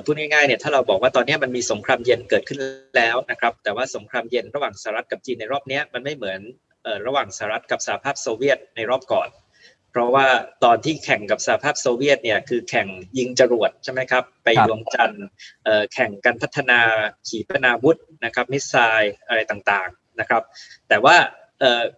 [0.06, 2.60] พูดง่ายๆเนี่ยถ้าเราบอกว่าตอนนี้มันมีสงครามเย็นเกิดขึ้น
[2.98, 6.40] แล้วนะครับ แต่ว่าสงครามเย็นระหว่างสหรัฐกับจีนในรอบนี้มันไม่เหมือน
[7.06, 9.30] ระหว่างสหรัฐกับสหภาพโซเวียตในรอบก่อน
[9.92, 10.28] เพราะว่า
[10.64, 15.26] ตอนที่แข่งกับสหภาพโซเวียตเนี่ยคือแข่งยิงจรวดใช่ไหมครับ ไปดวงจันทร์
[15.94, 16.80] แข่งกันพัฒนา
[17.28, 20.44] ขีปนาวุธนะครับมิสไซล์อะไรต่างๆนะครับ
[20.90, 21.16] แต่ว่า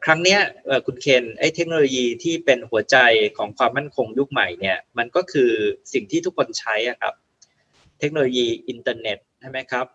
[0.05, 0.37] ครั้งนี้
[0.85, 2.97] คุณเคนไอ้เทคโนโลยีที่เป็นหัวใจ
[3.37, 5.51] ของความมั่นคงยุคใหม่เนี่ยมันก็คือ
[5.93, 7.13] สิ่งที่ทุกคนใช้ครับ
[7.99, 9.85] เทคโนโลยีอินเทอร์เน็ตใช่ไหมครับ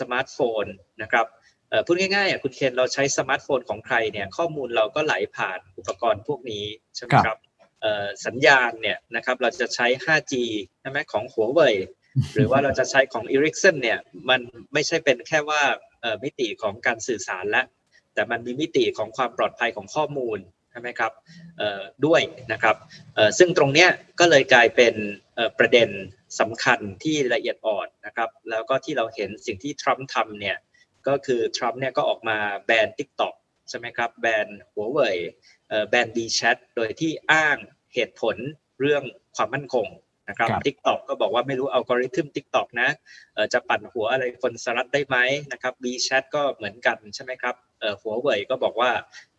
[0.00, 0.64] สมาร์ทโฟน
[1.02, 1.26] นะครับ
[1.86, 6.64] พูดง่ายๆคุณเคนเราใช้สมาร์ทโฟนของใครเนี่ยข้อมูลเราก็ไหลผ่านอุปกรณ์พวกนี้
[6.96, 7.38] ใช่ไหมครับ
[8.26, 10.34] สัญญาณเนี่ยนะครับเราจะใช้ 5G
[10.80, 11.76] ใช่ไหมของหัวเว่ย
[12.34, 13.98] หรือว่าเราจะใช้ของ Ericsson เนี่ย
[14.28, 14.40] มัน
[14.72, 15.62] ไม่ใช่เป็นแค่ว่า
[16.24, 17.66] มิติของการสื่อสารแล้ว
[18.14, 20.38] แต่มันมีมิติของความปลอดภัยของข้อมูล
[20.70, 21.12] ใช่ไหมครับ
[22.06, 22.20] ด้วย
[22.52, 22.76] นะครับ
[23.38, 24.94] ซึ่งตรงเนี้ยก็เลยกลายเป็น
[25.58, 25.88] ประเด็น
[26.40, 30.56] สำคัญที่ละเอียดอ่อนนะครับ แล้วก็ที่เราเห็นสิ่งที่ทรัมป์ทำเนี่ย
[31.08, 33.34] ก็คือทรัมป์เนี่ยก็ออกมาแบน TikTok
[33.68, 35.16] ใช่ไหมครับแบนหัวเว่ย
[35.88, 37.56] แบนดีแชทโดยที่อ้าง
[37.94, 38.36] เหตุผล
[38.80, 39.02] เรื่อง
[39.36, 39.86] ความมั่นคง
[40.28, 42.90] นะครับ TikTok ก็บอกว่าไม่รู้อัลกอริทึม TikTok นะ
[43.52, 45.16] จะปั่นหัวอะไรคนสหรัฐได้ไหม
[45.52, 47.54] นะครับ WeChat ก็เหมือนกันใช่ไหมครับ
[48.02, 48.90] หัวเว่ยก็บอกว่า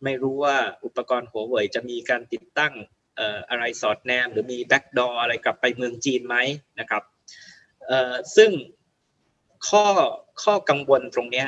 [0.03, 2.73] ไม่รู้ว่าอุปกรณ์หัวเว่ยจะมีการติดตั้ง
[3.49, 6.35] อะไรสอดแนมหรือมี backdoor อะไรกลับไปเมืองจีนไหม
[6.79, 7.03] นะครับ
[8.35, 8.51] ซึ่ง
[9.69, 9.85] ข้อ
[10.43, 11.45] ข้อกังวลตรงนี้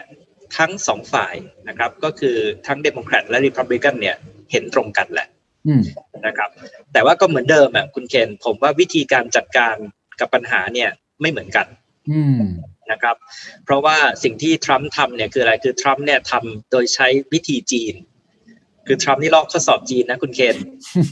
[0.58, 1.36] ทั้งสองฝ่าย
[1.68, 4.16] นะครับ ก็คือทั้งเดโมแครตและริพับลิกันเนี่ย
[4.52, 5.28] เห็นตรงกันแหละ
[6.26, 6.50] นะครับ
[6.94, 9.76] แต่ว่าก็เหมือนเดิมอะคุณเคนผมว่าวิธีการจัดการ
[10.20, 10.90] กับปัญหาเนี่ย
[11.22, 11.68] ไม่เหมือนกัน
[12.92, 13.16] นะครับ
[13.66, 17.94] เพราะว่าสิ่งที่ทรัมป์ทำเนี่ยคืออะไรคือทรัมป์เนี่ยทำโดยใช้วิธีจีน
[18.88, 20.56] คือทรัมป์นี่ลอกข้อสอบจีนนะคุณเคน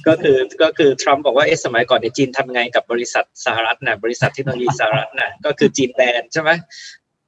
[0.07, 6.51] ก็คือก็คือทรัมป์บอกว่าเอ๊ะสมัยก่อนเนี่ยจีนทำไงกับบริษัทสหรัฐนะบริษัทเทคโนโลยีสหรัฐนะก็คือจีนแบนใช่ไหม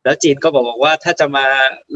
[0.06, 1.46] แล้วจีนก็บอกว่าถ้าจะมา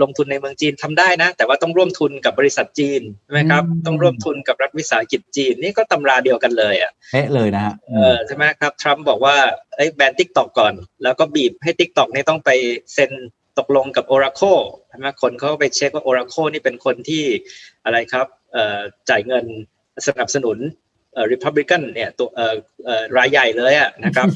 [0.02, 9.36] ลงทุนในเมืองจีนทำได้นะ แต่ว่าต้องร่วมทุนกับบริษัทจีนใช่ไหมครับต้องร่วมทุนกับรัฐวิสาหกิจจีนนี่ก็ตำราเดียวกันเลยอะเอ๊ะเลยนะฮะเออใช่ไหมครับทรัมป์บอกว่า
[9.76, 12.50] ไอ้แบน TikTok ก่อน แล้วก็บีบให้ TikTok นี่ต้องไป
[12.94, 13.12] เซ็น
[13.60, 17.24] ตกลงกับ Oracle ใช่ไหมคนเขาไปเช็คว่า Oracle นี่เป็นคนที่
[17.86, 18.41] อะไรครับเอ่อ
[19.10, 19.46] จ่ายเงิน
[20.08, 20.58] สนับสนุน
[21.14, 24.28] เอ่อ Republican เนี่ยตัวเอ่อเอ่อรายใหญ่เลยอะนะครับ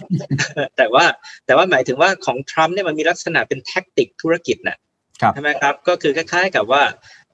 [0.78, 1.06] แต่ว่า
[1.46, 4.78] แต่ว่าหมายถึงว่าของทรัมป์เนี่ยมันมีลักษณะเป็น tactic ธุรกิจน่ะ
[5.22, 6.84] ครับใช่ไหมครับก็คือคล้ายๆกับว่า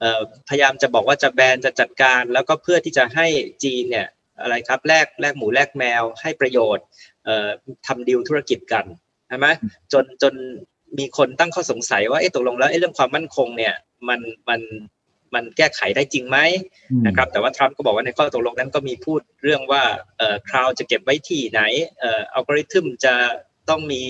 [0.00, 3.26] เอ่อพยายามจะบอกว่าจะแบนจะจัดการ แล้วก็เพื่อที่จะให้
[3.64, 4.06] จีนเนี่ย
[4.40, 6.84] อะไรครับแลกแลกหมูแลกแมวให้ประโยชน์
[7.24, 7.48] เอ่อ
[7.86, 8.84] ทำดีลธุรกิจกัน
[9.28, 9.46] ใช่ไหม
[9.92, 10.34] จนจน
[10.98, 13.74] มีคนตั้งข้อสงสัยว่าเอ๊ะตกลงแล้วเอ๊ะเรื่องความมั่นคงเนี่ย
[14.08, 14.60] มันมัน
[15.34, 16.38] มันแก้ไขได้จริงไหม
[16.90, 19.82] อืมนะครับ แต่ว่าทรัมป์ก็บอกว่าในข้อตกลงนั้นก็มีพูดเรื่องว่า
[20.18, 21.60] เอ่อคราวจะเก็บไว้ที่ไหน
[22.00, 23.14] เอ่ออัลกอริทึมจะ
[23.68, 24.02] ต้องมี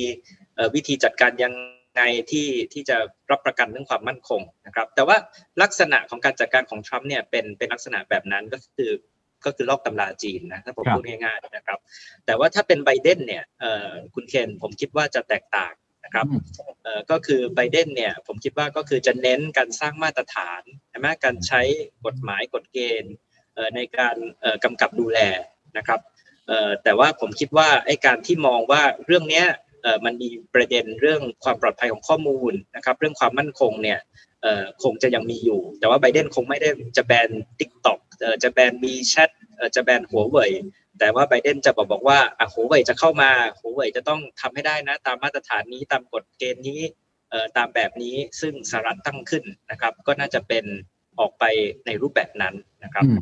[0.55, 1.55] เอ่อวิธีจัดการยัง
[1.97, 2.97] ไงที่ที่จะ
[3.31, 5.17] รับประกันเรื่องความมั่นคงนะครับ แต่ว่า
[5.63, 8.91] ลักษณะของการจัดการของทรัมป์เนี่ยเป็นเป็นลักษณะแบบนั้นก็คือ
[9.45, 11.79] ก็คือลอกตำราจีนนะถ้าผมครับพูดง่ายๆนะครับ
[12.27, 15.73] แต่ว่าถ้าเป็นไบเดนเนี่ยเอ่อคุณเคนผมคิดว่าจะแตกต่าง
[16.05, 16.43] นะครับอืม
[16.83, 21.61] เอ่อก็คือไบเดนเนี่ยผมคิดว่าก็คือจะเน้นการสร้างมาตรฐานใช่ไหมการใช้
[22.07, 23.15] กฎหมายกฎเกณฑ์
[23.55, 25.19] เอ่อในการเอ่อกำกับดูแล
[25.77, 26.01] นะครับ
[26.47, 29.47] เอ่อแต่ว่าผมคิดว่าไอ้การที่มองว่าเรื่องเนี้ย
[29.83, 33.99] เอ่อมันมีประเด็นเรื่องความปลอดภัยของข้อมูลนะครับเรื่องความมั่นคงเนี่ย
[34.43, 38.12] เอ่อคงจะยังมีอยู่ แต่ว่าไบเดนคงไม่ได้จะแบน TikTok เอ่อ
[38.43, 40.53] จะแบน WeChat เอ่อจะแบนหัวเว่ย
[40.99, 46.81] แต่ว่าไบเดนจะบอกบอกว่าอะหัวเว่ยจะเข้ามาหัวเว่ยจะต้องทำให้ได้นะ ตามมาตรฐานนี้ตามกฎเกณฑ์นี้
[47.31, 50.65] เอ่อตามแบบนี้ซึ่งสหรัฐตั้งขึ้นนะครับ ก็น่าจะเป็น
[51.21, 51.45] ออกไป
[51.87, 52.55] ในรูปแบบนั้น
[52.85, 53.19] นะครับอืม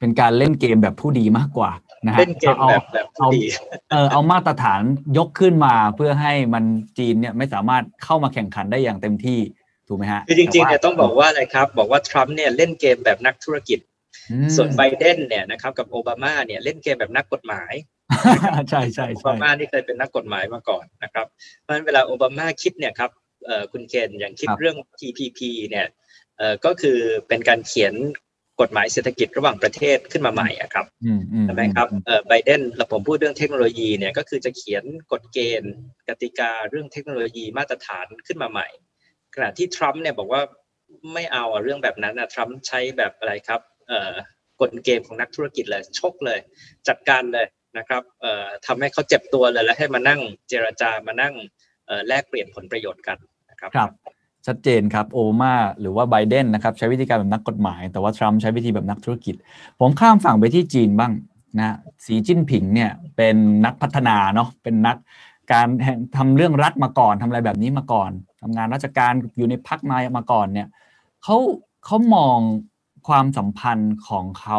[0.00, 1.70] เป็นการเล่นเกมแบบผู้ดีมากกว่า
[2.06, 3.42] นะฮะเล่นเกมอาแบบแบบเอาดี
[3.90, 4.80] เออเอามาตรฐาน
[5.18, 6.64] ยกขึ้นมาเพื่อให้มัน
[6.98, 9.40] จีนเนี่ยไม่สามารถเข้ามาแข่งขันได้อย่างเต็มที่
[9.88, 13.95] ถูกไหมฮะคือจริงๆเนี่ยแต้องบอกว่าอะไรครับ บอกว่าทรัมป์เนี่ยเล่นเกมแบบนักธุรกิจอืม
[14.56, 17.72] ส่วนไบเดนเนี่ยนะครับกับโอบามาเนี่ยเล่นเกมแบบนักกฎหมาย
[18.70, 21.26] ใช่ใช่โอใช่บามานี่เคยเป็นนักกฎหมายมาก่อนนะครับ
[21.60, 23.10] เพราะฉะนั้นเวลาโอบามาคิดเนี่ยครับ
[23.46, 25.86] เอ่อคุณเคนอย่างคิดเรื่อง TPP เนี่ย
[26.38, 26.98] เอ่อก็คือ
[27.28, 27.94] เป็นการเขียน
[28.60, 35.72] กฎหมายเศรษฐกิจระหว่างประเทศขึ้นมาใหม่อะครับอืมอืมใช่ไหมครับเอ่อไบเดนเราผมพูดเรื่องเทคโนโลยีเนี่ยก็คือจะเขียนกฎเกณฑ์
[36.08, 38.68] กติกาเรื่องเทคโนโลยีมาตรฐานขึ้นมาใหม่
[39.34, 40.42] ขณะที่ทรัมป์เนี่ยบอกว่า
[41.14, 43.75] ไม่เอาอะเรื่องแบบนั้นนะทรัมป์ใช้แบบอะไรครับเอ่อ
[44.60, 46.38] กฎเกมของนักธุรกิจเลยชกเลย
[46.88, 47.46] จัดการเลย
[47.78, 48.02] นะครับ
[48.66, 51.34] ทำให้เขาเจ็บตัวเลยแล้วให้มานั่งเจรจามานั่ง
[52.06, 53.18] แลกเปลี่ยนผลประโยชน์กัน
[53.50, 53.90] นะครับครับ
[54.46, 59.34] ชัดเจนครับโอบามาหรือว่าไบเดนนะครับใช้วิธีการแบบนักกฎหมาย แต่ว่าทรัมป์ใช้วิธีแบบนักธุรกิจ
[59.80, 61.12] ผมข้ามฝั่งไปที่จีนบ้าง
[61.58, 64.96] นะสีจิ้นผิงเนี่ยเป็นนักพัฒนาเนาะเป็นนัก
[65.52, 65.68] การ
[66.16, 70.68] ทำเรื่องรัฐมาก่อนทำอะไรแบบนี้มาก่อนทำงานราชการอยู่ในพักมามาก่อนเนี่ย
[71.22, 71.36] เขา
[71.84, 72.38] เขามอง
[73.06, 74.58] ความสัมพันธ์ของเขา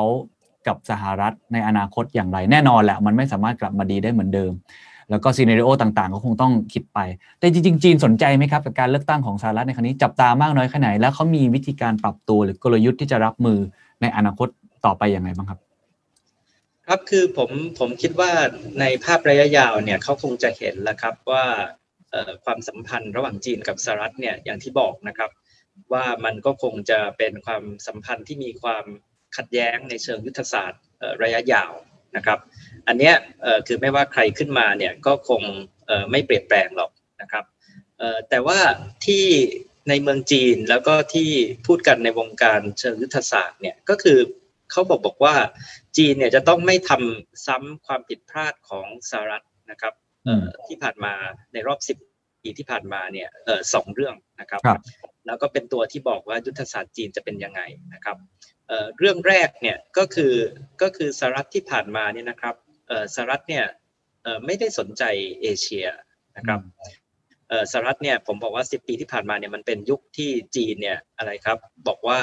[0.68, 4.52] กับสหรัฐในอนาคตอย่างไรแน่นอนแหละมันไม่สามารถกลับมาดีได้เหมือนเดิม
[5.10, 7.00] แล้วก็ซีเน r ร o ต่างๆ ก็คงต้องคิดไป
[7.40, 13.60] แต่จริงๆ จีนสนใจไหมครับกับการเลือกตั้งของสหรัฐในครั้งนี้จับตามากน้อยแค่ไหน แล้วเขามีวิธีการปรับตัวหรือกลยุทธ์ที่จะรับมือ
[14.02, 14.48] ในอนาคต
[14.86, 15.60] ต่อไปอย่างไรบ้างครับ
[16.88, 18.32] ครับคือผมผมคิดว่า
[18.80, 21.46] ในภาพระยะยาวเนี่ยเขาคงจะเห็นแล้วครับว่า
[22.46, 25.30] ความสัมพันธ์ระหว่างจีนกับสหรัฐเนี่ยอย่างที่บอกนะครับ
[25.94, 28.86] ว่ามันก็คงจะเป็นความสัมพันธ์ที่มีความ
[29.38, 31.74] ขัดแย้งในเชิงยุทธศาสตร์เอ่อระยะยาว
[32.16, 32.40] นะครับ
[32.88, 35.42] อันเนี้ยเอ่อคือไม่ว่าใครขึ้นมาเนี่ยก็คง
[35.88, 37.46] เอ่อไม่เปลี่ยนแปลงหรอกนะครับ
[38.00, 38.60] เอ่อแต่ว่า
[39.06, 39.26] ที่
[39.90, 41.30] ในเมืองจีนแล้วก็ที่
[41.68, 44.18] พูดกันในวงการเชิงยุทธศาสตร์เนี่ยก็คือ
[44.72, 45.36] เขาบอกบอกว่า
[45.98, 49.94] จีนเนี่ยจะต้องไม่ทำซ้ำความผิดพลาดของสหรัฐนะครับ
[50.26, 51.14] เอ่อที่ผ่านมา
[51.54, 51.98] ในรอบสิบ
[52.44, 54.82] ปีที่ผ่านมาเนี่ยเอ่อสองเรื่องนะครับครับ
[55.28, 57.62] แล้วก็เป็นตัวที่บอกว่ายุทธศาสตร์จีนจะเป็นยังไง
[57.94, 58.18] นะครับ
[58.68, 60.34] เเรื่องแรกเนี่ยก็คือ
[60.82, 62.56] ก็คือสหรัฐที่ผ่านมาเนี่ยนะครับ
[63.16, 63.66] สหรัฐเนี่ย
[64.46, 65.04] ไม่ได้สนใจ
[65.42, 65.88] เอเชีย
[66.38, 66.60] นะครับ
[67.72, 72.20] สหรัฐเนี่ยผมบอกว่า 10 ปีที่ผ่านมาเนี่ยมันเป็นยุคที่จีนเนี่ยอะไรครับบอกว่า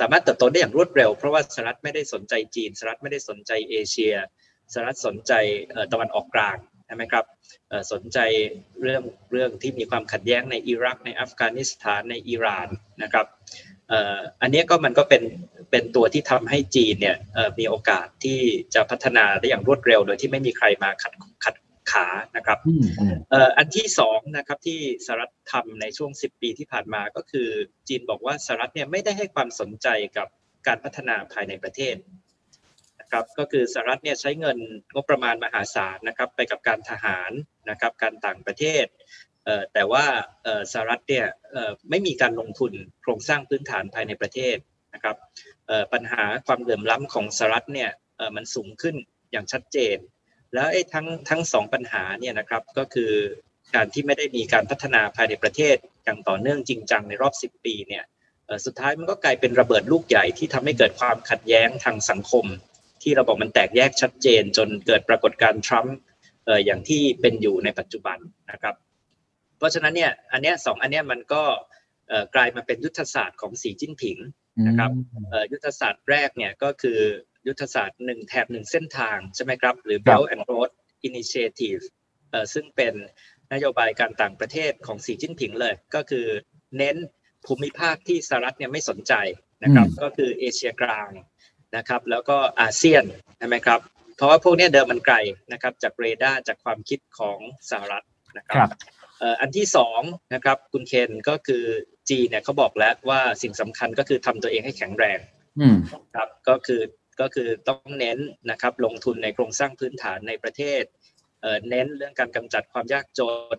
[0.00, 4.14] สามารถเติบโตได้อย่างรวดเร็ว เพราะว่าสหรัฐไม่ได้สนใจจีนสหรัฐไม่ได้สนใจเอเชีย
[4.72, 5.32] สหรัฐสนใจ
[5.92, 7.24] ตะวันออกกลางใช่ไหมครับ
[7.92, 8.18] สนใจ
[8.82, 12.68] เรื่องเรื่องที่มีความขัดแย้งในอิรักในอัฟกานิสถานในอิหร่าน
[13.02, 13.26] นะครับ
[13.88, 15.22] เอ่ออันเนี้ยก็มันก็เป็น
[15.70, 18.40] เป็นตัวที่ทำให้จีนเนี่ยเอ่อมีโอกาสที่
[18.74, 21.12] จะพัฒนาได้อย่างรวดเร็ว โดยที่ไม่มีใครมาขัด
[21.44, 21.54] ขัด
[21.92, 27.48] ขานะครับอืมอืมเอ่ออันที่สองนะครับที่สหรัฐทำในช่วง 10 ปีที่ผ่านมาก็คือ
[27.88, 30.28] จีนบอกว่าสหรัฐเนี่ยไม่ได้ให้ความสนใจกับ
[30.66, 31.96] การพัฒนาภายในประเทศ
[33.12, 34.58] นะครับก็คือสหรัฐเนี่ยใช้เงิน
[34.94, 37.32] งบประมาณมหาศาลนะครับไปกับการทหาร
[37.70, 38.84] นะครับการต่างประเทศ
[39.72, 40.04] แต่ว่า
[40.72, 41.26] สหรัฐเนี่ย
[41.90, 42.72] ไม่มีการลงทุน
[43.02, 44.56] โครงสร้างพื้นฐานภายในประเทศ
[44.94, 45.16] นะครับ
[45.92, 47.90] ปัญหาความเหลื่อมล้ำของสหรัฐเนี่ย
[48.36, 48.96] มันสูงขึ้น
[49.32, 49.96] อย่างชัดเจน
[50.54, 53.12] แล้วไอ้ทั้งทั้งสองปัญหาเนี่ยนะครับก็คือ
[53.74, 58.04] การที่ไม่ได้มีการพัฒนาภายในประเทศอย่างต่อเนื่องจริงจังในรอบ 10 ปีเนี่ย
[58.66, 62.46] สุดท้ายมันก็กลายเป็นระเบิดลูกใหญ่ที่ทำให้เกิดความขัดแย้งทางสังคม
[63.02, 65.96] ที่เราบอกมันแตกแยกชัดเจน จนเกิดปรากฏการณ์ทรัมป์
[66.64, 68.18] อย่างที่เป็นอยู่ในปัจจุบัน
[68.50, 68.74] นะครับ
[69.58, 71.44] เพราะฉะนั้นเนี่ยอันเนี้ยสองอันเนี้ยมันก็
[72.34, 74.18] กลายมาเป็นยุทธศาสตร์ของสีจิ้นผิง
[74.66, 74.90] นะครับ
[75.52, 76.98] ยุทธศาสตร์แรกเนี่ยก็คือ
[77.46, 80.70] ยุทธศาสตร์หนึ่งแถบหนึ่งเส้นทางใช่ไหมครับ หรือ Belt and Road
[81.08, 81.82] Initiative
[82.54, 82.94] ซึ่งเป็น
[83.52, 86.26] นโยบายการต่างประเทศของสีจิ้นผิงเลย ก็คือ
[86.78, 86.96] เน้น
[87.46, 89.12] ภูมิภาคที่สหรัฐเนี่ยไม่สนใจ
[89.62, 91.10] นะครับ ก็คือเอเชียกลาง
[91.76, 93.04] นะครับ แล้วก็อาเซียน
[93.38, 93.80] ใช่ไหมครับ
[94.16, 95.16] เพราะว่าพวกนี้เดิมมันไกล
[95.52, 97.38] นะครับ จากเรดาร์จากความคิดของ
[97.70, 98.04] สหรัฐ
[98.38, 98.68] นะครับ
[99.40, 100.00] อันที่สอง
[100.34, 101.64] นะครับคุณเคนก็คือ
[102.08, 105.18] จีเนี่ยเขาบอกแล้วว่าสิ่งสำคัญก็คือทำตัวเองให้แข็งแรง
[106.14, 106.82] ครับก็คือ
[107.20, 108.18] ก็คือต้องเน้น
[108.50, 110.82] นะครับลงทุนในโครงสร้างพื้นฐานในประเทศ
[111.70, 113.20] เน้นเรื่องการกำจัดความยากจ
[113.56, 113.58] น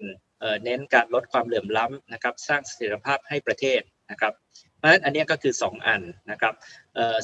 [0.63, 4.33] เน้นการลดความเหลื่อมล้ำนะครับ สร้างเสถียรภาพให้ประเทศนะครับ
[4.72, 6.53] เพ ราะฉะนั้นอันนี้ก็คือ 2 อันนะครับ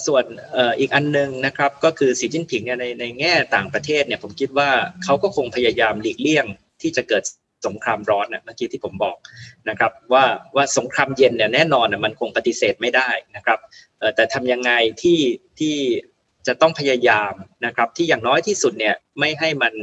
[0.06, 0.24] ส่วน
[0.80, 4.69] อีกอันนึงนะครับก็คือสีจิ้นผิงในในแง่ต่างประเทศเนี่ยผมคิดว่า
[5.04, 6.45] เขาก็คงพยายามหลีกเลี่ยง
[6.82, 7.24] ที่จะเกิด
[7.67, 9.17] สงครามร้อนนะเมื่อกี้ที่ผมบอก
[9.69, 13.60] นะครับว่าว่าสงครามเย็นเนี่ยแน่นอนนะมันคงปฏิเสธไม่ได้นะครับ
[14.15, 15.19] แต่ทำยังไงที่
[15.60, 15.76] ที่
[16.48, 17.34] จะต้องพยายาม
[17.65, 19.74] นะครับที่อย่างน้อยที่สุดเนี่ยไม่ให้มัน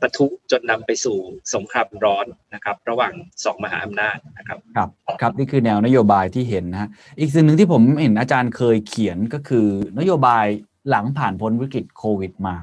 [0.00, 1.16] ปะทุจนนำไปสู่
[1.54, 3.12] สงครามร้อนนะครับ ระหว่าง
[3.44, 4.88] สองมหาอำนาจนะครับครับ
[5.20, 6.88] ครับนี่คือแนวนโยบายที่เห็นนะ
[7.20, 9.66] อีกสิ่งหนึ่งที่ผมเห็นอาจารย์เคยเขียนก็คือ
[9.98, 10.46] นโยบาย
[10.90, 12.56] หลังผ่านพ้นวิกฤตโควิดมา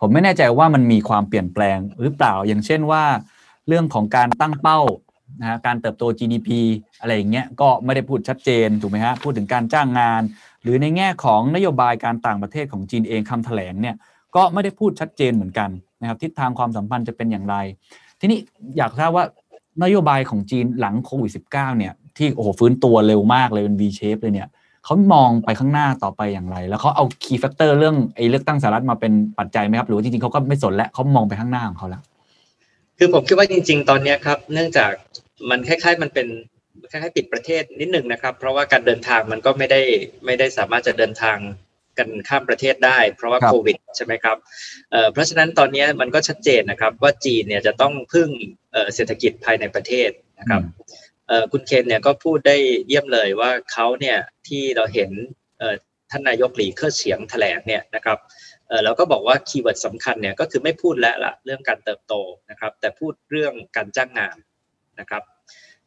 [0.00, 3.04] ผมไม่แน่ใจว่ามันมีความเปลี่ยนแปลงหรือเปล่าอย่างเช่นว่า
[3.68, 4.80] เรื่องของการตั้งเป้า
[5.40, 6.48] นะการเติบโต GDP
[7.00, 10.22] อะไรอย่างเงี้ยก็ไม่ได้พูดชัดเจนถูกไหมฮะพูดถึงการจ้างงาน
[10.62, 13.96] หรือในแง่ของนโยบายการต่างประเทศของจีนเองคำแถลงเนี่ย
[14.36, 17.56] ก็ไม่ได้พูดชัดเจนเหมือนกันนะครับทิศทางความสัมพันธ์จะเป็นอย่างไร
[18.20, 18.38] ทีนี้
[18.76, 19.24] อยากทราบว่า
[19.82, 24.48] นโยบายของจีนหลังโควิด -19 เนี่ยที่โอ้โหฟื้นตัวเร็วมากเลยเป็น V shape เลยเนี่ย
[24.84, 32.02] เขามองไปข้างหน้าต่อไปอย่างไร แล้วเขาเอา key factor เรื่องไอ้เลือกตั้งสหรัฐมาเป็นปัจจัยไหมครับ หรือว่าจริงๆเขาก็ไม่สนแล้วเขามองไปข้างหน้าของเขาแล้ว
[32.98, 34.92] คือผมคิดว่าจริง ๆ ตอนนี้ครับ เนื่องจาก
[35.50, 36.26] มันคล้าย ๆ มันเป็น
[36.90, 39.80] คล้ายๆปิดประเทศนิดหนึ่งนะครับ เพราะว่าการเดินทางมันก็ไม่ได้
[40.24, 41.38] ไม่ได้สามารถจะเดินทาง
[41.98, 44.36] กันข้ามประเทศได้ เพราะว่าโควิดใช่ไหมครับ
[45.12, 48.28] เพราะฉะนั้นตอนนี้มันก็ชัดเจนนะครับ ว่าจีนเนี่ยจะต้องพึ่ง
[48.94, 50.62] เศรษฐกิจภายในประเทศนะครับ
[51.52, 52.56] คุณเคนเนี่ยก็พูดได้
[52.88, 55.10] เยี่ยมเลยว่าเขาเนี่ยที่เราเห็น
[56.10, 58.18] ท่านนายกหลี่เค่อเฉียงแถลงเนี่ยนะครับ
[58.84, 62.14] เราก็บอกว่า keyword สำคัญเนี่ยก็คือไม่พูดแล้วละเรื่องการเติบโต
[62.50, 64.36] นะครับ แต่พูดเรื่องการจ้างงาน
[65.00, 65.22] นะครับ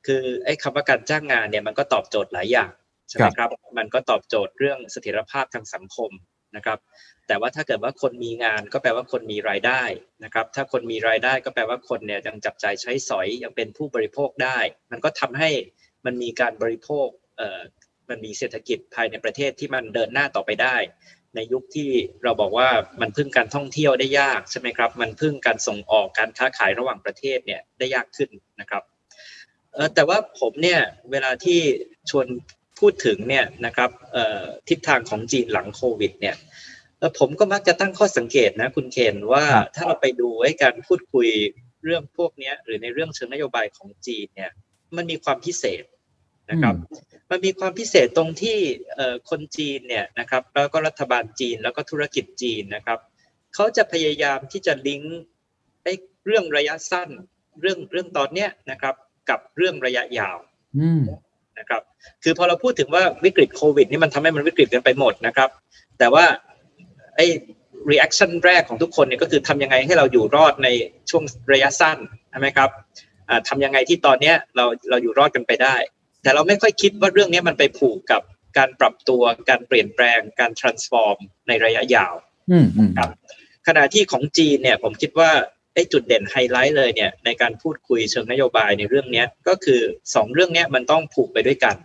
[0.06, 2.72] คือไอ้คำว่าการจ้างงานเนี่ยมันก็ตอบโจทย์หลายอย่าง
[3.12, 6.12] ใช่ไหมครับ มันก็ตอบโจทย์เรื่องเสถียรภาพทางสังคม
[6.56, 6.80] นะครับ
[7.28, 9.84] แต่ว่าถ้าเกิดว่าคนมีงานก็แปลว่าคนมีรายได้
[10.24, 14.60] นะครับ ถ้าคนมีรายได้ก็แปลว่าคนเนี่ยยังจับใจใช้สอยยังเป็นผู้บริโภคได้
[14.92, 15.50] มันก็ทำให้
[16.06, 17.60] มันมีการบริโภคเอ่อ
[18.10, 20.78] มันมีเศรษฐกิจภายในประเทศที่มันเดินหน้าต่อไปได้
[21.36, 21.90] ในยุคที่
[22.24, 22.70] เราบอกว่า
[23.02, 28.84] มันพึ่งการท่องเที่ยวได้ยากใช่ไหมครับ มันพึ่งการส่งออกการค้าขายระหว่างประเทศเนี่ยได้ยากขึ้นนะครับ
[29.96, 31.60] แต่ว่าผมเนี่ยเวลาที่
[32.10, 32.28] ชวน
[32.82, 33.90] พูดถึงเนี่ยนะครับ
[34.70, 36.36] ทิศทางของจีนหลังโควิดเนี่ย
[37.20, 41.28] ผมก็มักจะตั้งข้อสังเกตนะคุณเคนว่าถ้าเราไปดูไอ้การพูดคุย
[41.84, 44.52] เรื่องพวกนี้หรือในเรื่องเชิงนโยบายของจีนเนี่ย
[44.96, 45.84] มันมีความพิเศษ
[46.52, 46.76] นะครับ
[47.32, 48.58] มันมีความพิเศษตรงที่
[49.30, 53.00] คนจีนเนี่ยนะครับแล้วก็รัฐบาลจีนแล้วก็ธุรกิจจีนนะครับ
[53.56, 55.20] เขาจะพยายามที่จะลิงก์
[55.84, 55.94] ไอ้
[56.26, 57.10] เรื่องระยะสั้น
[57.62, 58.96] เรื่องเรื่องตอนเนี้ยนะครับ
[59.30, 60.38] กับเรื่องระยะยาว
[61.62, 61.82] นะครับ
[62.24, 65.50] คือพอเราพูดถึงว่าวิกฤตโควิดนี่มันทำให้มันวิกฤตกันไปหมดนะครับ
[66.00, 66.26] แต่ว่า
[67.16, 67.26] ไอ้
[67.92, 70.68] reaction แรกของทุกคนเนี่ยก็คือทำยังไงให้เราอยู่รอดใน
[71.10, 71.98] ช่วงระยะสั้น
[72.30, 72.70] ใช่ไหมครับ
[73.48, 75.76] ทำยังไงที่ตอนเนี้ยเราเราอยู่รอดกันไปได้
[76.24, 78.22] แต่เราไม่ค่อยคิดว่าเรื่องนี้มันไปผูกกับ
[78.58, 82.14] การปรับตัวการเปลี่ยนแปลงการ transform ในระยะยาว
[82.98, 83.10] ครับ
[83.68, 85.32] ขณะที่ของจีนเนี่ยผมคิดว่า
[85.74, 89.82] ไอ้จุดเด่นไฮไลท์เลยเนี่ยในการพูดคุยเชิงนโยบายในเรื่องนี้ก็คือ
[90.16, 91.76] สองเรื่องนี้มันต้องผูกไปด้วยกัน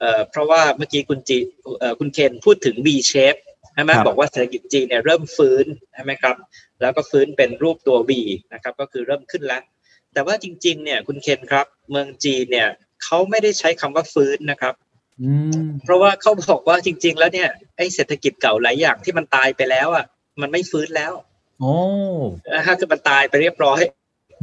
[0.00, 1.38] เอ่อเพราะว่าเมื่อกี้คุณจี
[1.80, 3.40] เอ่อคุณเคนพูดถึง V shape
[3.74, 6.36] ใช่ไหมบอกว่าเศรษฐกิจจีนเนี่ยเริ่มฟื้นใช่ไหมครับ
[6.80, 8.10] แล้วก็ฟื้นเป็นรูปตัว V
[8.54, 9.62] นะครับก็คือเริ่มขึ้นแล้ว
[10.12, 12.68] แต่ว่าจริงๆเนี่ยคุณเคนครับ เมืองจีนเนี่ย
[13.04, 14.74] เขาไม่ได้ใช้คำว่าฟื้นนะครับ
[15.84, 20.04] เพราะว่าเขาบอกว่าจริง ๆ แล้วเนี่ยไอ้เศรษฐกิจเก่าหลายอย่างที่มันตายไปแล้วอะ
[20.40, 21.12] มันไม่ฟื้นแล้ว
[21.60, 21.74] โอ้
[22.54, 23.80] นะฮะคือมันตายไปเรียบร้อย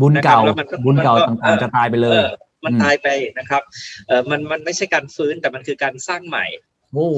[0.02, 2.30] บุญเก่านะครับแล้วมันก็บุญเก่ามันก็ต่างๆจะตายไปเลยออ
[2.66, 3.08] มันอืมตายไป
[3.40, 3.62] นะครับ
[4.08, 6.46] เออมันมันไม่ใช่การฟื้นแต่มันคือการสร้างใหม่
[6.94, 7.10] โอ้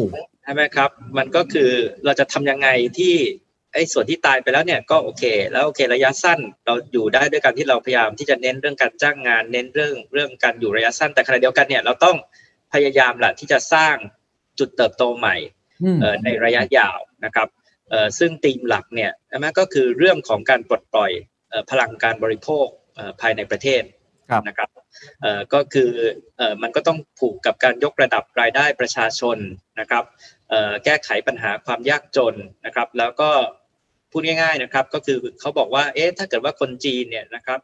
[0.43, 1.71] ใช่ไหมครับ มันก็คือ
[2.05, 3.15] เราจะทำยังไงที่
[3.73, 12.17] ไอ้ส่วนที่ตายไปแล้วเนี่ยก็โอเค แล้วโอเคระยะสั้นเราอยู่ได้ด้วยการที่เราพยายามที่จะเน้นเรื่องการจ้างงาน เน้นเรื่องเรื่องการอยู่ระยะสั้น แต่ขณะเดียวกันเนี่ยเราต้อง
[12.73, 13.95] พยายามแหละที่จะสร้าง
[14.59, 15.35] จุดเติบโตใหม่
[15.83, 17.58] อืมเอ่อในระยะยาวนะครับเอ่อ
[18.19, 21.11] ซึ่งธีมหลักเนี่ยใช่ไหมก็คือเรื่องของการปลดปล่อย
[21.49, 23.83] เอ่อพลังการบริโภคเอ่อภายในประเทศ
[24.29, 24.69] ครับนะครับ
[25.21, 25.91] เอ่อก็คือ
[26.37, 29.37] เอ่อมันก็ต้องผูกกับการยกระดับรายได้ประชาชน
[29.79, 30.03] นะครับ
[30.49, 33.29] เอ่อแก้ไขปัญหาความยากจนนะครับ แล้วก็
[34.11, 37.59] พูดง่ายๆนะครับ ก็คือเขาบอกว่าเอ๊ะถ้าเกิดว่าคนจีนเนี่ยนะครับ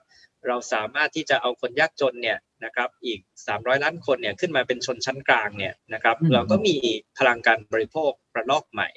[0.48, 6.76] เราสามารถที่จะเอาคนยากจนเนี่ยนะครับอีก 300 ล้านคนเนี่ยขึ้นมาเป็นชนชั้นกลางเนี่ยนะครับอืมเราก็มี
[7.18, 8.90] พลังการบริโภคระลอกใหม่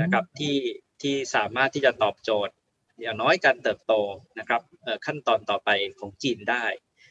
[0.00, 0.56] นะครับที่
[1.02, 2.54] ที่สามารถที่จะตอบโจทย์
[3.02, 3.94] อย่างน้อยการเติบโต
[4.38, 6.64] นะครับเอ่อขั้นตอนต่อไปของจีนได้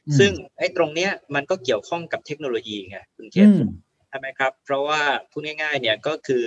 [0.07, 3.69] อืมซึ่งไอ้ตรงเนี้ยมันก็เกี่ยวข้องกับเทคโนโลยีไงคุณเคอืสม
[4.09, 6.45] ใช่ไหมครับ เพราะว่าพูดง่ายๆเนี่ยก็คือ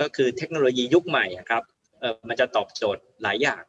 [0.00, 1.62] ก็คือเทคโนโลยียุคใหม่อะครับ
[2.00, 3.62] เออมันจะตอบโจทย์หลายอย่าง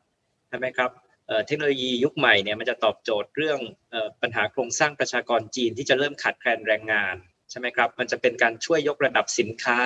[0.50, 0.92] ใช่ไหมครับ
[1.28, 3.60] เอ่อเทคโนโลยียุคใหม่เนี่ยมันจะตอบโจทย์เรื่อง
[3.92, 7.16] เอ่อปัญหาโครงสร้างประชากรจีนที่จะเริ่มขาดแคลนแรงงาน
[7.50, 9.80] ใช่ไหมครับ มันจะเป็นการช่วยยกระดับสินค้า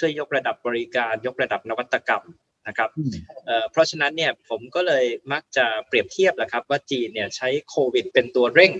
[0.00, 2.24] ช่วยยกระดับบริการยกระดับนวัตกรรม
[2.68, 3.12] นะครับอืม
[3.46, 8.72] เอ่อเพราะฉะนั้นเนี่ยผมก็เลยมักจะเปรียบเทียบแหละครับ ว่าจีนเนี่ยใช้โควิด เป็นตัวเร่ง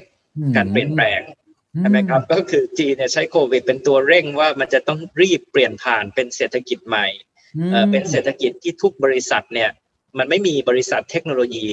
[0.57, 1.21] การเปลี่ยนแปลง
[1.79, 7.07] ใช่ไหมครับก็คือจีนเนี่ยใช้โควิด เป็นตัวเร่งว่ามันจะต้องรีบเปลี่ยนผ่านเป็นเศรษฐกิจใหม่
[7.73, 9.71] เอ่อเป็นเศรษฐกิจที่ทุกบริษัทเนี่ย
[10.19, 11.69] มันไม่มีบริษัทเทคโนโลยี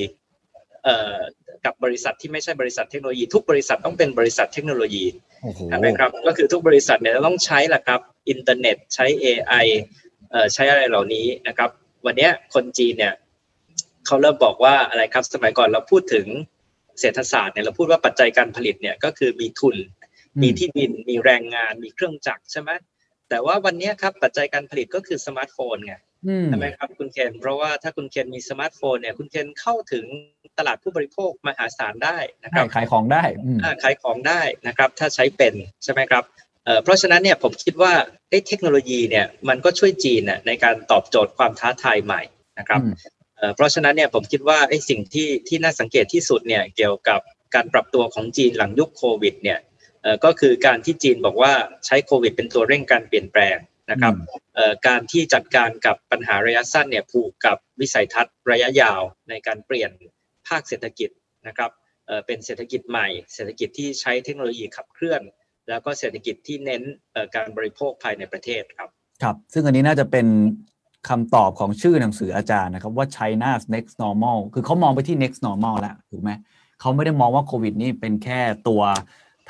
[0.83, 1.17] เอ่อ
[1.65, 5.05] กับบริษัทที่ไม่ใช่บริษัทเทคโนโลยีทุกบริษัทต้องเป็นบริษัทเทคโนโลยี
[5.43, 9.65] โอ้โหใช่ไหมครับก็คือทุกบริษัทเนี่ยต้องใช้แหละครับอินเทอร์เน็ตใช้ AI
[10.31, 11.69] เอ่อใช้อะไรเหล่านี้นะครับ
[12.05, 13.13] วันเนี้ยคนจีนเนี่ย
[14.05, 16.27] เขาเริ่มบอกว่าอะไรครับสมัยก่อนเราพูดถึง
[16.99, 19.75] เศรษฐศาสตร์เนี่ยเราพูดว่าปัจจัยการผลิตเนี่ยก็คือมีทุน
[20.41, 22.71] มีที่ดินมีแรงงานมีเครื่องจักรใช่ไหม
[23.29, 26.06] แต่ว่าวันนี้ครับปัจจัยการผลิตก็คือสมาร์ทโฟนไงอืม
[26.47, 30.05] ใช่ไหมครับคุณเคนเพราะว่าถ้าคุณเคนมีสมาร์ทโฟนเนี่ยคุณเคนเข้าถึง
[30.57, 35.53] ตลาดผู้บริโภคมหาศาลได้นะคใช่ขายของได้อืมอ่าขายของได้นะครับถ้าใช้เป็น
[35.83, 36.23] ใช่ไหมครับ
[36.65, 37.93] เอ่อเพราะฉะนั้นเนี่ยผมคิดว่า
[38.29, 42.21] เอ้เทคโนโลยีเนี่ยมันก็ช่วยจีนน่ะในการตอบโจทย์ความท้าทายใหม่
[42.59, 42.93] นะครับอืม
[43.37, 47.19] เอ่อเพราะฉะนั้นเนี่ยผมคิดว่าไอ้สิ่งที่ที่น่าสังเกตที่สุดเนี่ยเกี่ยวกับ
[47.55, 49.59] การปรับตัวของจีนหลังยุคโควิดเนี่ย
[50.01, 51.53] เอ่อก็คือการที่จีนบอกว่า
[51.85, 53.57] ใช้โควิด เป็นตัวเร่งการเปลี่ยนแปลง
[53.89, 54.13] นะครับ
[54.55, 59.91] เอ่อการที่จัดการกับปัญหาระยะสั้นเนี่ยผูกกับวิสัยทัศน์ระยะยาวในการเปลี่ยน
[60.47, 61.09] ภาคเศรษฐกิจ
[61.47, 61.71] นะครับ
[62.07, 65.21] เอ่อเป็นเศรษฐกิจใหม่ เศรษฐกิจที่ใช้เทคโนโลยีขับเคลื่อน
[65.69, 68.89] แล้วก็เศรษฐกิจที่เน้นเอ่อการบริโภคภายในประเทศครับ
[69.23, 70.27] ครับ ซึ่งอันนี้น่าจะเป็น
[71.09, 76.31] คำตอบของชื่อหนังสืออาจารย์นะครับว่า China's next normal คือเขามองไปที่ next normal แล้วถูกไหม
[76.79, 78.81] เขาไม่ได้มองว่าโควิดนี่เป็นแค่ตัว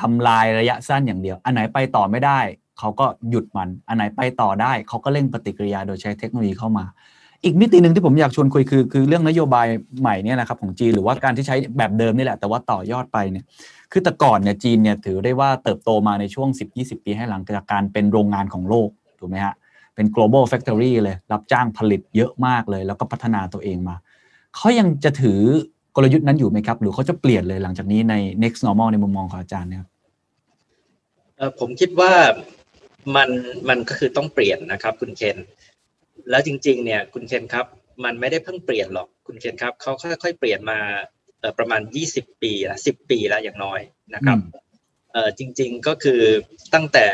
[0.02, 2.40] ทำลายระยะสั้นอย่างเดียว อันไหนไปต่อไม่ได้
[2.80, 6.86] เขาก็หยุดมัน อันไหนไปต่อได้เขาก็เร่งปฏิกิริยาโดยใช้เทคโนโลยีเข้ามา
[7.44, 9.68] อีกมิติหนึ่งที่ผมอยากชวนคุยคือคือเรื่องนโยบาย
[10.02, 13.46] ใหม่เนี่ยนะครับของจีนหรือว่าการที่ใช้แบบเดิมนี่แหละ แต่ว่าต่อยอดไปเนี่ย
[13.92, 19.56] คือแต่ก่อนเนี่ยจีนเนี่ยถือได้ว่าเติบโตมาในช่วง 10-20 ปีให้หลังจากการเป็นโรงงานของโลกถูกไหมฮะ
[19.96, 23.96] เป็น global factory เลย รับจ้างผลิตเยอะมากเลย แล้วก็พัฒนาตัวเองมา
[24.56, 25.40] เขายังจะถือ
[25.96, 29.84] กลยุทธ์นั้นอยู่ไหมครับ หรือเขาจะเปลี่ยนเลยหลังจากนี้ใน next normal ในมุมมองของอาจารย์เนี่ย
[31.60, 32.12] ผมคิดว่า
[33.16, 33.30] มัน
[33.70, 35.38] มันก็คือต้องเปลี่ยนนะครับ คุณเคน
[36.30, 37.66] แล้วจริง ๆ เนี่ย คุณเคนครับ
[38.04, 40.80] มันไม่ได้เพิ่งเปลี่ยนหรอกคุณเคนครับเขาค่อยๆเปลี่ยนมา
[41.40, 43.80] เอ่อประมาณ 20 ปีละ10 ปีแล้วอย่างน้อย
[44.16, 44.66] นะครับอืม
[45.12, 46.22] เอ่อจริง ๆก็คือ
[46.74, 47.08] ตั้งแต่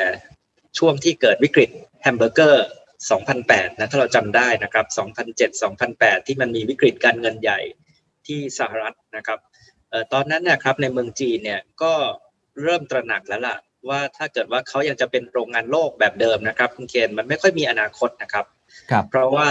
[0.78, 1.70] ช่วงที่เกิดวิกฤต
[2.02, 2.68] แฮมเบอร์เกอร์
[3.22, 4.86] 2008 นะถ้าเราจำได้นะครับ
[5.58, 7.60] 2007-2008 ที่มันมีวิกฤตการเงินใหญ่
[8.28, 9.40] ที่สหรัฐนะครับ
[9.90, 11.94] เอ่อตอนนั้นนะครับในเมืองจีนเนี่ยก็
[12.64, 13.58] เริ่มตระหนักแล้วล่ะ
[13.90, 18.46] ว่าถ้าเกิดว่าเขายังจะเป็นโรงงานโลกแบบเดิมนะครับคุณเคนมันไม่ค่อยมีอนาคตนะครับ
[18.92, 19.48] ครับเพราะว่า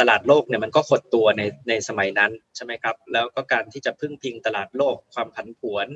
[0.00, 5.86] ตลาดโลกเนี่ยมันก็หดตัวในในสมัยนั้นใช่ไหมครับ แล้วก็การที่จะพึ่งพิงตลาดโลกความผันผวน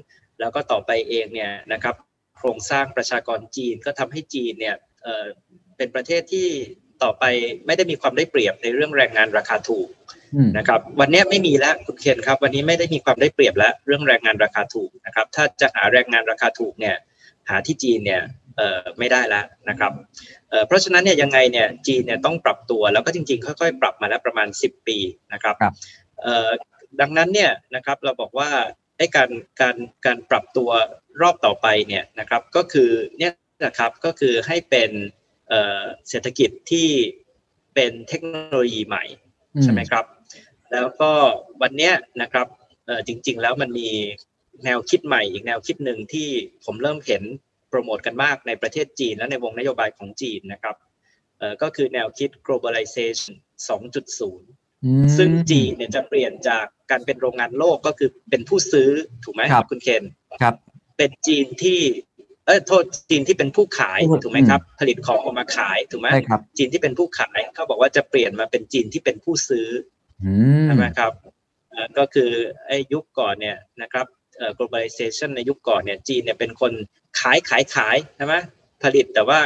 [0.40, 1.94] แล้วก็ต่อไปเองเนี่ยนะครับ
[2.36, 5.24] โครงสร้างประชากรจีนก็ทำให้จีนเนี่ยเอ่อ
[5.76, 6.48] เป็นประเทศที่
[7.02, 7.24] ต่อไป
[7.66, 9.88] ไม่ได้มีความได้เปรียบในเรื่องแรงงานราคาถูก
[10.34, 16.96] อืมนะครับ วันนี้ไม่มีแล้วคุณเคนครับ วันนี้ไม่ได้มีความได้เปรียบแล้วเรื่องแรงงานราคาถูกนะครับ ถ้าจะหาแรงงานราคาถูกเนี่ย
[17.48, 18.22] หาที่จีนเนี่ย
[18.56, 19.92] เอ่อไม่ได้แล้วนะครับ
[20.50, 24.98] เอ่อเพราะฉะนั้นเนี่ยยังไงเนี่ยจีนเนี่ยต้องปรับตัวแล้วก็จริงๆ ค่อยๆ ปรับมาแล้วประมาณ 10 ปี
[25.32, 25.74] นะครับครับ
[26.22, 26.50] เอ่อ
[27.00, 28.50] ดังนั้นเนี่ยนะครับเราบอกว่า
[28.96, 29.30] ไอ้การ
[29.60, 29.76] การ
[30.06, 30.70] การปรับตัว
[31.20, 33.32] รอบต่อไปเนี่ยนะครับก็คือเนี่ย
[33.66, 34.90] นะครับก็คือให้เป็น
[35.48, 36.88] เอ่อเศรษฐกิจที่
[37.74, 39.04] เป็นเทคโนโลยีใหม่
[39.62, 40.04] ใช่ไหมครับ
[40.72, 41.10] แล้วก็
[41.62, 42.46] วันเนี้ยนะครับ
[42.86, 43.88] เออจริงๆแล้วมันมี
[44.64, 46.28] แนวคิดใหม่อีกแนวคิดหนึ่งที่
[46.64, 47.22] ผมเริ่มเห็น
[47.68, 50.76] โปรโมทกันมากในประเทศจีนและในวงนโยบายของจีนนะครับ
[51.38, 53.34] เออก็คือแนวคิด globalization
[54.28, 58.90] 2.0 ซึ่งจีนเนี่ยจะเปลี่ยนจากการเป็นโรงงานโลกก็คือเป็นผู้ซื้อ
[59.24, 60.04] ถูกไหมครับคุณเคน
[60.42, 60.54] ครับ
[60.98, 61.80] เป็นจีนที่
[62.46, 69.68] เออโทษจีนที่เป็นผู้ขายถูกไหมครับ ผลิตของออกมาขายถูกไหมใช่ครับ จีนที่เป็นผู้ขายเขาบอกว่าจะเปลี่ยนมาเป็นจีนที่เป็นผู้ซื้อ
[70.24, 70.32] อื
[70.62, 71.12] มใช่ไหมครับ
[71.70, 72.30] เอ่อก็คือ
[72.66, 74.17] ไอ้ยุคก่อนเนี่ยนะครับเอ่อ
[74.58, 76.72] globalization ในยุคก่อนเนี่ยจีนเนี่ยเป็นคน
[77.20, 78.34] ขายขายขายใช่ไหม
[78.82, 79.38] ผลิตแต่ว่า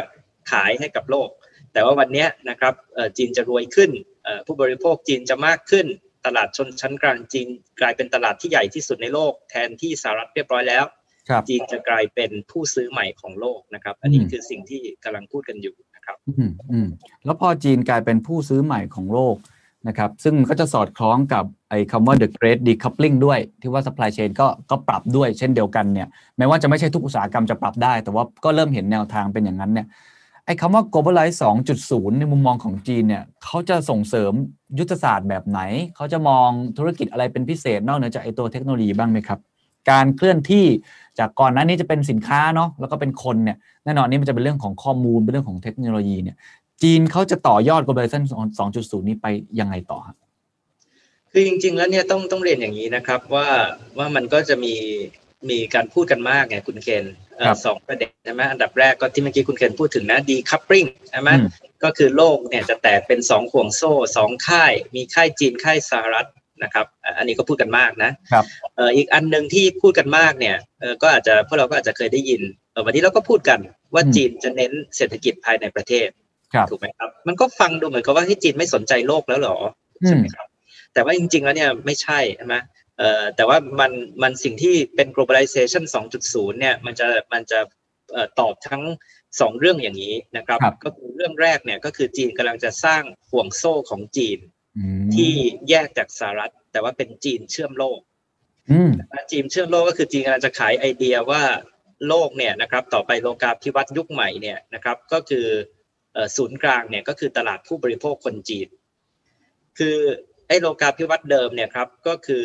[0.53, 1.29] ขายให้กับโลก
[1.73, 3.91] แต่ว่าวันเนี้ยนะครับเอ่อจีนจะรวยขึ้น
[4.25, 5.87] เอ่อผู้บริโภคจีนจะมากขึ้น
[6.27, 7.49] ตลาดชนชั้นกลางจีน
[7.81, 10.85] กลายเป็นตลาดที่ใหญ่ที่สุดในโลก แทนที่สหรัฐเรียบร้อยแล้ว
[11.29, 16.89] ครับจีนจะกลายเป็นผู้ซื้อใหม่ของโลกนะครับ อันนี้อืมคือสิ่งที่กำลังพูดกันอยู่นะครับอืมอืม
[17.25, 19.37] แล้วพอจีนกลายเป็นผู้ซื้อใหม่ของโลก
[19.89, 26.09] นะครับซึ่งมันก็จะสอดคล้องกับไอ้คำว่า the great decoupling ด้วย ที่ว่า supply chain ก็ก็ปรับด้วยเช่นเดียวกันเนี่ย
[26.39, 29.87] แม้ว่าจะไม่ใช่ทุกอุตสาหกรรมจะปรับได้ แต่ว่าก็เริ่มเห็นแนวทางเป็นอย่างนั้นเนี่ย
[30.47, 31.37] ไอ้คำว่า globalize
[31.79, 34.33] 2.0 ในมุมมองของจีนเนี่ยเขาจะส่งเสริม
[34.79, 35.61] ยุทธศาสตร์แบบไหน
[35.97, 39.41] เขาจะมองธุรกิจอะไรเป็นพิเศษนอกเหนือจากไอ้ตัวเทคโนโลยีบ้างไหมครับ
[39.91, 40.67] การเคลื่อนที่
[41.19, 46.37] จากก่อนหน้านี้จะเป็นสินค้าเนาะแล้วก็เป็นคนเนี่ยแน่นอนนี่มันจะเป็นเรื่องของข้อมูลเป็นเรื่องของเทคโนโลยีเนี่ย
[46.83, 48.23] จีนเขาจะต่อยอด globalization
[48.99, 49.27] 2.0 นี้ไป
[49.61, 50.17] ยังไงต่อครับ
[51.33, 53.49] คือจริง ๆ แล้วเนี่ยต้องต้องเรียนอย่างนี้นะครับว่า
[53.99, 54.75] ว่ามันก็จะมี
[55.51, 57.05] มีการพูดกันมากไงคุณเคน
[57.37, 61.49] เอ่อครับสองประเด็นใช่ไหมอันดับแรกก็ที่เมื่อกี้คุณเคนพูดถึงนะ decoupling ใช่ไหมอืม
[61.85, 66.29] ก็คือโลกเนี่ยจะแตกเป็นสองห่วงโซ่สองค่าย มีค่ายจีนค่ายสหรัฐ
[66.63, 68.45] นะครับอะอันนี้ก็พูดกันมากนะครับ
[68.77, 73.61] เอ่ออีกอันหนึ่งที่พูดกันมากเนี่ยเอ่อก็อาจจะพวกเราก็อาจจะเคยได้ยินเอ่อวันนี้เราก็พูดกัน
[73.95, 76.22] ว่าอืมจีนจะเน้นเศรษฐกิจภายในประเทศครับ
[76.71, 79.57] ถูกไหมครับ มันก็ฟังดูเหมือนกับว่าที่จีนไม่สนใจโลกแล้วเหรอ
[80.03, 80.47] อืใช่มไหมครับ
[80.95, 82.57] แต่ว่าจริง ๆ แล้วเนี่ยไม่ใช่ใช่ไหม
[82.99, 83.93] เอ่อแต่ว่ามัน
[84.23, 85.85] มันสิ่งที่เป็น globalization
[86.23, 87.59] 2.0 เนี่ยมันจะมันจะ
[88.13, 88.83] เอ่อตอบทั้ง
[89.41, 94.39] สองเรื่องอย่างนี้นะครับครับก็คือเรื่องแรกเนี่ยก็คือจีนกำลังจะสร้างห่วงโซ่ของจีน
[94.79, 95.33] อืมที่
[95.69, 98.01] แยกจากสหรัฐ แต่ว่าเป็นจีนเชื่อมโลก
[98.71, 98.91] อืม
[99.31, 101.43] จีนเชื่อมโลกก็คือจีนกำลังจะขายไอเดียว่า
[102.09, 105.82] โลกเนี่ยนะครับ ต่อไปโลกาภิวัตน์ยุคใหม่เนี่ยนะครับ ก็คือเอ่อ
[106.37, 108.69] ศูนย์กลางเนี่ยก็คือตลาดผู้บริโภคคนจีน
[109.79, 109.97] คือ
[110.49, 112.45] ไอ้โลกาภิวัตน์เดิมเนี่ยครับก็คือ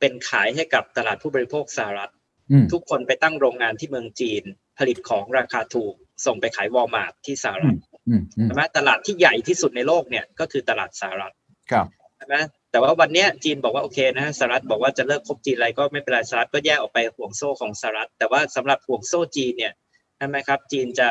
[0.00, 2.12] เป็นขายให้กับตลาดผู้บริโภคสหรัฐ
[2.50, 4.42] อืมทุกคนไปตั้งโรงงานที่เมืองจีน
[4.78, 5.94] ผลิตของราคาถูก
[6.26, 7.76] ส่งไปขายวอลมาร์ทที่สหรัฐ
[8.08, 11.34] อืมอืมใช่ไหมตลาดที่ใหญ่ที่สุดในโลกเนี่ยก็คือตลาดสหรัฐ
[11.70, 11.86] ครับ
[12.16, 12.36] ใช่ไหม
[12.70, 19.72] แต่ว่าวันเนี้ยจีนบอกว่าโอเคนะสหรัฐบอกว่าจะเลิกคบจีนอะไรก็ไม่เป็นไรสหรัฐก็แยกออกไปห่วงโซ่ของสหรัฐ แต่ว่าสำหรับห่วงโซ่จีนเนี่ย
[20.16, 21.08] ใช่ไหมครับ จีนจะ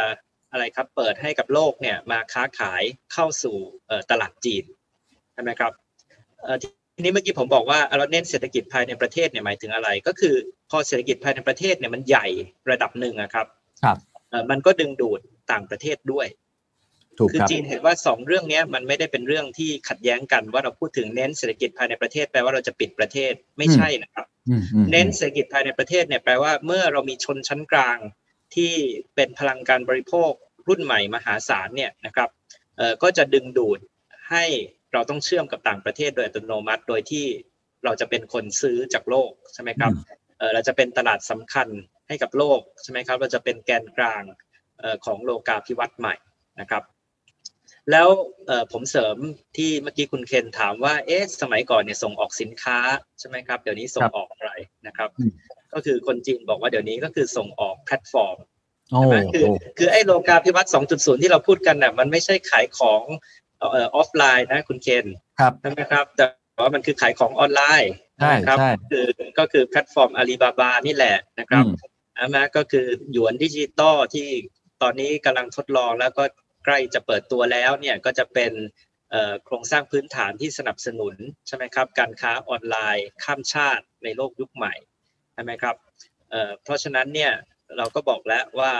[0.54, 2.84] อะไรครับเปิดให้กับโลกเนี่ยมาค้าขาย
[3.14, 4.64] เข้าสู่เอ่อตลาดจีน
[5.34, 5.72] ใช่ไหมครับ
[6.44, 10.36] เอ่อทีนี้เมื่อกี้ผมบอกว่าเราเน้นเศรษฐกิจภายในประเทศเนี่ยหมายถึงอะไร ก็คือ
[10.70, 12.28] พอเศรษฐกิจภายในประเทศเนี่ยมันใหญ่
[12.72, 13.48] ระดับหนึ่งอะครับ
[13.84, 13.98] ครับ
[14.30, 15.20] เอ่อมันก็ดึงดูด
[15.52, 16.28] ต่างประเทศด้วย
[17.18, 27.98] ถูกคือครับจีนเห็นว่าสองเรื่องเนี้ยมันไม่ได้เป็นเรื่องที่ขัดแย้งกันว่าเราพูดถึงเน้นเศรษฐกิจภายในประเทศแปลว่าเราจะปิดประเทศไม่ใช่นะครับอืมอืมเน้นเศรษฐกิจภายในประเทศเนี่ยแปลว่าเมื่อเรามีชนชั้นกลาง
[28.56, 28.74] ที่
[29.16, 30.32] เป็นพลังการบริโภค
[30.68, 32.30] รุ่นใหม่มหาศาลเนี่ยนะครับ
[32.78, 33.80] เอ่อก็จะดึงดูด
[34.30, 34.46] ให้
[34.94, 37.26] เราต้องเชื่อมกับต่างประเทศโดยอัตโนมัติ โดยที่
[37.86, 39.92] เราจะเป็นคนซื้อจากโลกใช่ไหมครับ
[40.38, 41.68] เอ่อเราจะเป็นตลาดสำคัญ
[42.08, 44.24] ให้กับโลกใช่ไหมครับ เราจะเป็นแกนกลาง
[44.80, 46.16] เอ่อของโลกาภิวัตน์ใหม่
[46.60, 46.84] นะครับ
[47.92, 48.08] แล้ว
[48.48, 49.18] เอ่อผมเสริม
[49.58, 52.78] ที่เมื่อกี้คุณเคนถามว่าเอ๊ะสมัยก่อนเนี่ยส่งออกสินค้า
[53.20, 54.52] ใช่ไหมครับเดี๋ยวนี้ส่งออกอะไร
[54.88, 55.10] นะครับ
[55.74, 58.38] ก็คือคนจีนบอกว่าเดี๋ยวนี้ก็คือส่งออกแพลตฟอร์ม
[58.92, 63.04] โอ้ใช่ไหมคือโอ้คือไอ้โลกาภิวัตน์2.0ที่เราพูดกันน่ะมันไม่ใช่ขายของ
[63.60, 65.06] เอ่อออฟไลน์นะคุณเคน
[65.40, 66.26] ครับใช่ไหมครับ แต่
[66.62, 69.08] ว่ามันคือขายของออนไลน์ใช่นะครับใช่คือ
[69.38, 71.76] ก็คือแพลตฟอร์มอาลีบาบานี่แหละนะครับอืม
[72.16, 74.28] ใช่ไหมก็คือหยวนดิจิตอลที่
[74.82, 76.24] ตอนนี้กำลังทดลองแล้วก็
[76.66, 78.52] ใกล้จะเปิดตัวแล้วเนี่ยก็จะเป็น
[79.12, 81.16] เอ่อโครงสร้างพื้นฐานที่สนับสนุน
[81.48, 84.74] ใช่ไหมครับการค้าออนไลน์ข้ามชาติในโลกยุคใหม่
[85.34, 85.76] ใช่ไหมครับ
[86.30, 87.32] เอ่อเพราะฉะนั้นเนี่ย
[87.78, 88.72] เราก็บอกแล้วว่า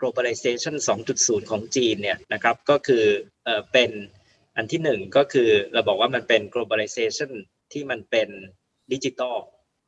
[0.00, 0.74] globalization
[1.12, 3.04] 2.0 ของจีนเนี่ยนะครับก็คือ
[3.44, 3.90] เอ่อเป็น
[4.56, 7.30] อันที่หนึ่งก็คือเราบอกว่ามันเป็น globalization
[7.72, 8.28] ที่มันเป็น
[8.92, 9.36] ดิจิตอล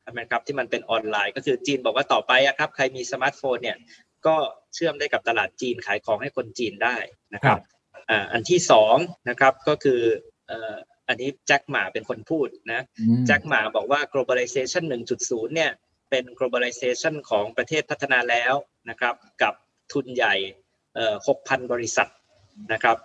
[0.03, 3.77] ใช่ไหมครับที่มันเป็นออนไลน์ ก็คือจีนบอกว่าต่อไปอะครับใครมีสมาร์ทโฟนเนี่ย
[4.25, 4.35] ก็
[4.73, 6.97] เชื่อมได้กับตลาดจีนขายของให้คนจีนได้
[7.33, 7.59] นะครับ
[8.09, 8.97] อ่าอันที่สอง
[9.29, 10.01] นะครับก็คือ
[10.47, 10.75] เอ่อ
[11.07, 14.83] อันนี้แจ็คหมาเป็นคนพูดนะอืมแจ็คหมาบอกว่า globalization
[15.19, 15.71] 1.0 เนี่ย
[16.09, 18.53] เป็น globalization ของประเทศพัฒนาแล้ว
[18.89, 19.53] นะครับกับ
[19.91, 20.35] ทุนใหญ่
[20.95, 22.09] เอ่อ6,000 บริษัท
[22.73, 22.97] นะครับ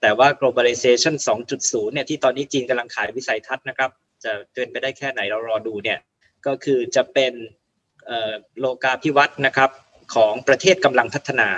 [0.00, 1.14] แต่ว่า globalization
[1.50, 3.90] 2.0 เนี่ยที่ตอนนี้จีนกำลังขายวิสัยทัศน์นะครับ
[4.24, 5.98] จะเป็นไปได้แค่ไหนเรารอดูเนี่ย
[6.46, 7.32] ก็คือจะเป็น
[8.58, 9.70] โลกาภิวัตน์นะครับ
[10.14, 11.48] ของประเทศกำลังพัฒนา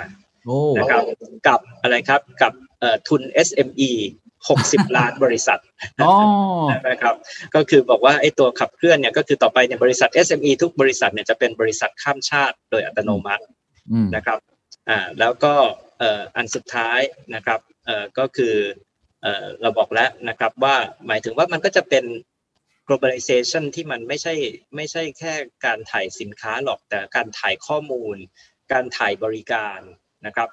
[0.77, 1.03] นะครับ
[1.47, 2.53] กับอะไรครับกับ
[3.07, 3.91] ทุน SME
[4.53, 5.59] 60 ล้านบริษัท
[6.89, 7.15] นะครับ
[7.55, 13.43] ก็คือบอกว่าไอ้ตัวขับเคลื่อนเนี่ยก็คือต่อไปเนี่ยบริษัท SME ทุกบริษัทเนี่ยจะเป็นบริษัทข้ามชาติโดยอัตโนมัติ
[14.15, 14.39] นะครับ
[14.89, 15.53] อ่าแล้วก็
[15.99, 16.99] เอ่ออันสุดท้าย
[17.35, 18.55] นะครับเอ่อก็คือ
[19.21, 20.75] เอ่อเราบอกแล้วนะครับว่า
[21.07, 22.05] หมายถึงว่ามันก็จะเป็น
[22.87, 24.33] globalization ที่มันไม่ใช่
[24.75, 25.33] ไม่ใช่แค่
[25.65, 28.15] การถ่ายสินค้าหรอกแต่การถ่ายข้อมูล
[28.71, 29.79] การถ่ายบริการ
[30.25, 30.49] นะครับ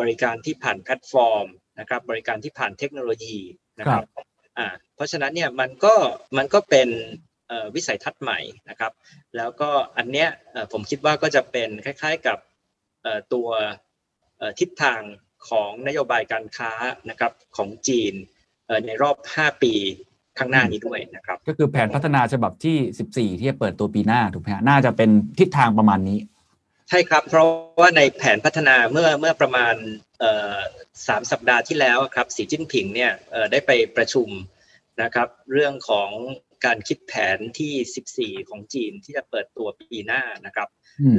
[0.00, 1.46] บริการที่ผ่านแพลตฟอร์ม
[1.80, 3.36] นะครับบริการที่ผ่านเทคโนโลยี
[3.80, 4.04] นะครับ
[4.58, 5.94] อ่าเพราะฉะนั้นเนี่ยมันก็
[6.36, 6.88] มันก็เป็น
[7.74, 8.38] วิสัยทัศน์ใหม่
[8.70, 8.92] นะครับ
[9.36, 10.28] แล้วก็อันเนี้ย
[10.72, 12.38] ผมคิดว่าก็จะเป็นคล้าย ๆกับ
[13.32, 13.48] ตัว
[14.60, 15.00] ทิศทาง
[15.48, 16.72] ของนโยบายการค้า
[17.10, 18.14] นะครับของจีน
[18.86, 19.74] ในรอบ 5 ปี
[20.38, 26.18] ข้างหน้านี้ด้วยนะครับ ก็คือแผนพัฒนาฉบับที่ 14 ที่จะเปิดตัวปีหน้าถูกไหมฮะน่าจะเป็นทิศทางประมาณนี้
[26.88, 27.48] ใช่ครับ เพราะ
[27.80, 29.74] ว่าในแผนพัฒนาเมื่อเมื่อประมาณ
[31.08, 33.12] สามสัปดาห์ที่แล้วครับสีจิ้นผิงเนี่ย
[33.52, 34.28] ได้ไปประชุม
[35.02, 36.10] นะครับเรื่องของ
[36.64, 40.68] การคิดแผนที่ 14 ของจีนที่จะเปิดตัวปีหน้านะครับ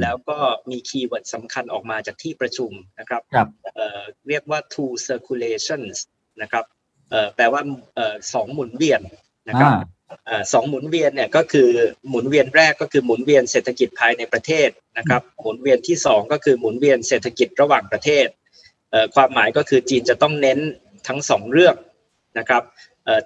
[0.02, 0.38] แล้วก็
[0.70, 3.48] มี keyword สำคัญออกมาจากที่ประชุมนะครับรบ
[4.28, 5.94] เรียกว่า two circulations
[6.42, 6.64] นะครับ
[7.36, 7.62] แปลว่า
[8.34, 9.02] สองหมุนเวียน
[9.48, 9.72] นะครับ
[10.52, 11.68] สองหมุนเวียนเนี่ยก็คือ
[12.08, 18.26] หมุนเวียนแรกก็คือหมุนเวียนเศรษฐกิจภายในประเทศนะครับหมุนเวียนที่สองก็คือหมุนเวียนเศรษฐกิจระหว่างประเทศ
[19.14, 20.58] ความหมายก็คือจีนจะต้องเน้น
[21.08, 21.74] ทั้งสองเรื่อง
[22.38, 22.62] นะครับ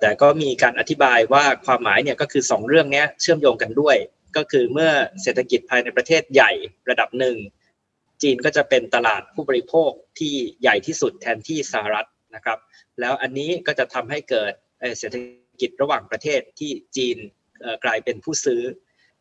[0.01, 3.97] แต่ก็มีการอธิบายว่าความหมายเนี่ยก็คือสองเรื่องนี้เชื่อมโยงกันด้วย
[4.37, 4.91] ก็คือเมื่อ
[5.23, 6.53] เศรษฐกิจภายในประเทศใหญ่
[6.91, 7.37] ระดับหนึ่ง
[8.23, 12.59] จีนก็จะเป็นตลาดผู้บริโภคที่ใหญ่ที่สุดแทนที่สหรัฐนะครับ
[13.01, 14.53] แล้วอันนี้ก็จะทำให้เกิด
[14.99, 15.44] เศรษฐกิจ
[15.83, 17.17] ระหว่างประเทศที่จีน
[17.85, 18.63] กลายเป็นผู้ซื้อ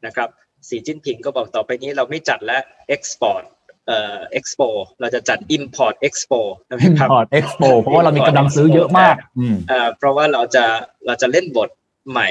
[0.05, 0.29] นะครับ
[0.69, 3.43] สีจิ้นผิงก็บอกต่อไปนี้เราไม่จัดละ export
[3.87, 4.61] เอ่อเอ็กซ์โป
[5.01, 9.15] เราจะจัด Import Expo นะครับ Import Expo เพราะว่าเรามีกำลังซื้อเยอะมาก
[9.71, 10.65] อ่าเพราะว่าเราจะ
[11.05, 11.69] เราจะเล่นบท
[12.11, 12.29] ใหม่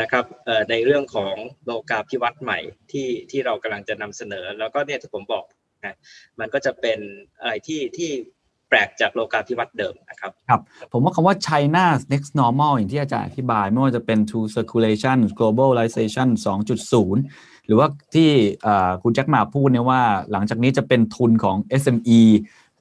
[0.00, 1.34] นะครับเอ่อในเรื่องของ
[1.64, 2.58] โลกาภิวัตน์ใหม่
[2.92, 5.44] ที่ที่เรากำลังจะนำเสนอ แล้วก็เนี่ยที่ผมบอก
[5.84, 5.96] นะ
[6.40, 6.98] มันก็จะเป็น
[7.40, 10.60] อะไรที่ที่แปลกจากโลกาภิวัตน์เดิมนะครับครับ
[10.92, 16.28] ผมว่าคำว่า China next normal อย่างที่อาจารย์อธิบาย ไม่ว่าจะเป็น two circulation globalization
[16.96, 18.30] 2.0 หรือว่าที่
[19.02, 20.02] คุณแจ็คหมาพูดเนี่ยว่า
[20.32, 22.20] หลังจากนี้จะเป็นทุนของ SME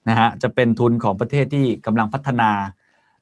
[0.09, 2.51] นะฮะจะเป็นทุนของประเทศที่กำลังพัฒนา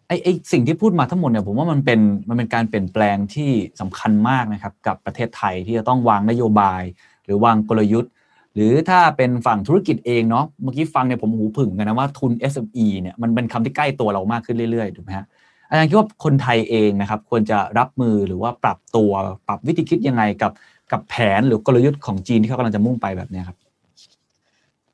[0.08, 2.00] ไอ้ไอ้สิ่งที่พูดมาทั้งหมดเนี่ยผมว่ามันเป็น
[2.30, 6.82] มันเป็นการเปลี่ยนแปลงที่สำคัญมากนะครับกับประเทศไทยที่จะต้องวางนโยบาย
[7.26, 8.12] หรือวางกลยุทธ์
[8.56, 15.26] หรือถ้าเป็นฝั่งธุรกิจเองเนาะเมื่อกี้ฟังเนี่ยผมหูผึ่งกันนะว่าทุน SME เนี่ยมันเป็นคำที่ใกล้ตัวเรามากขึ้นเรื่อยๆถูกไหมฮะ
[15.70, 19.12] อาจารย์คิดว่าคนไทยเองนะครับควรจะรับมือหรือว่าปรับตัว
[19.48, 20.52] ปรับวิธีคิดยังไงกับ
[20.92, 23.58] กับแผนหรือกลยุทธ์ของจีนที่เขากำลังจะมุ่งไปแบบนี้ครับ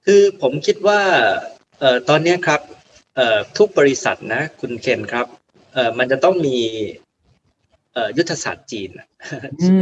[0.06, 1.00] คือผมคิดว่า
[1.82, 2.62] ออตอนนี้ครับ
[3.58, 5.26] ทุกบริษัทนะคุณเคนครับ
[5.98, 6.58] มันจะต้องมี
[8.18, 8.90] ยุทธศาสตร์จีน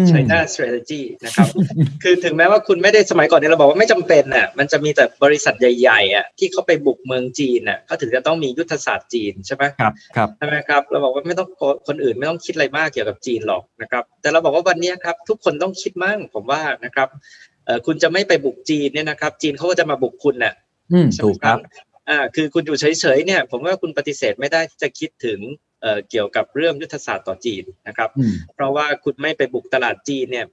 [0.09, 1.47] China strategy นะครับ
[2.03, 11.49] คือถึงแม้ว่าคุณไม่ได้สมัยก่อนเนี่ยเราบอกว่าไม่จำเป็นน่ะ มันจะมีแต่บริษัทใหญ่ๆอะที่เขาไปบุกเมืองจีนน่ะเขาถึงจะต้องมียุทธศาสตร์จีนใช่ไหมครับครับใช่ไหมครับ เราบอกว่าไม่ต้อง
[11.88, 17.07] คนอื่นไม่ต้องคิดอะไรมากเกี่ยวกับจีนหรอกนะครับ แต่เราบอกว่าวันนี้ครับทุกคนต้องคิดมั่งผมว่านะครับ
[17.66, 20.53] เออคุณจะไม่ไปบุกจีนเนี่ยนะครับ จีนเขาก็จะมาบุกคุณน่ะ
[21.24, 21.59] ถูกครับ
[22.09, 25.39] อ่าคือคุณอยู่เฉยๆเนี่ย ผมว่าคุณปฏิเสธไม่ได้ที่จะคิดถึง
[26.10, 28.10] เกี่ยวกับเรื่องยุทธศาสตร์ต่อจีนนะครับ
[28.56, 30.46] เพราะว่าคุณไม่ไปบุกตลาดจีนเนี่ย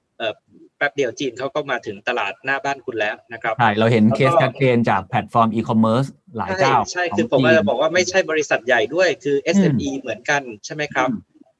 [0.77, 6.05] แป๊บเดียวจีนเขาก็มาถึงตลาดหน้าบ้านคุณแล้วนะครับใช่เราเห็นเคสชัดเจนจากแพลตฟอร์มอีคอมเมิร์ซ
[6.37, 11.09] หลายเจ้า ใช่คือผมจะบอกว่าไม่ใช่บริษัทใหญ่ด้วยคือ SME เหมือนกันใช่ไหมครับ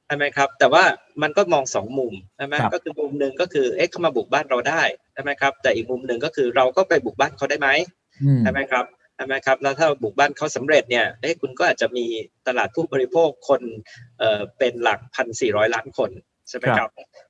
[0.08, 0.84] ใช่ไหมครับ แต่ว่า
[1.22, 4.82] มันก็มองสองมุมใช่ไหมก็คือมุมหนึ่งก็คือเอ๊ะเขามาบุกบ้านเราได้
[5.14, 7.70] ใช่ไหมครับ แต่อีกมุมหนึ่งก็คือเราก็ไปบุกบ้านเขาได้ไหม
[8.42, 8.86] ใช่ไหมครับ
[9.16, 12.06] ใช่ไหมครับแล้วถ้าบุกบ้านเขาสำเร็จเนี่ยเอ้คุณก็อาจจะมี
[12.48, 13.62] ตลาดผู้บริโภคคน
[14.20, 16.12] เอ่อเป็นหลักพันสี่ร้อยล้านคน
[16.50, 16.90] ใช่ไหมครับ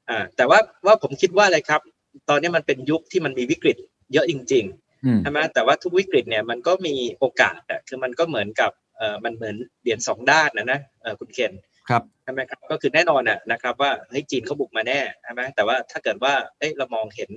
[0.10, 1.82] อ่าแต่ว่าว่าผมคิดว่าอะไรครับ
[2.30, 3.78] ตอนนี้มันเป็นยุคที่มันมีวิกฤต
[4.14, 11.54] เยอะจริงๆใช่ไหมแต่ว่าทุกวิกฤตเนี่ยมันก็มีโอกาสอะคือมันก็เหมือนกับเอ่อมันเหมือนเหรียญสองด้านนะนะเออคุณเคน
[11.90, 17.32] ครับใช่ไหมครับก็คือแน่นอนอะนะครับว่าเฮ้ยจีนเขาบุกมาแน่ใช่ไหมแต่ว่าถ้าเกิดว่าเอ้ยเรามองเห็น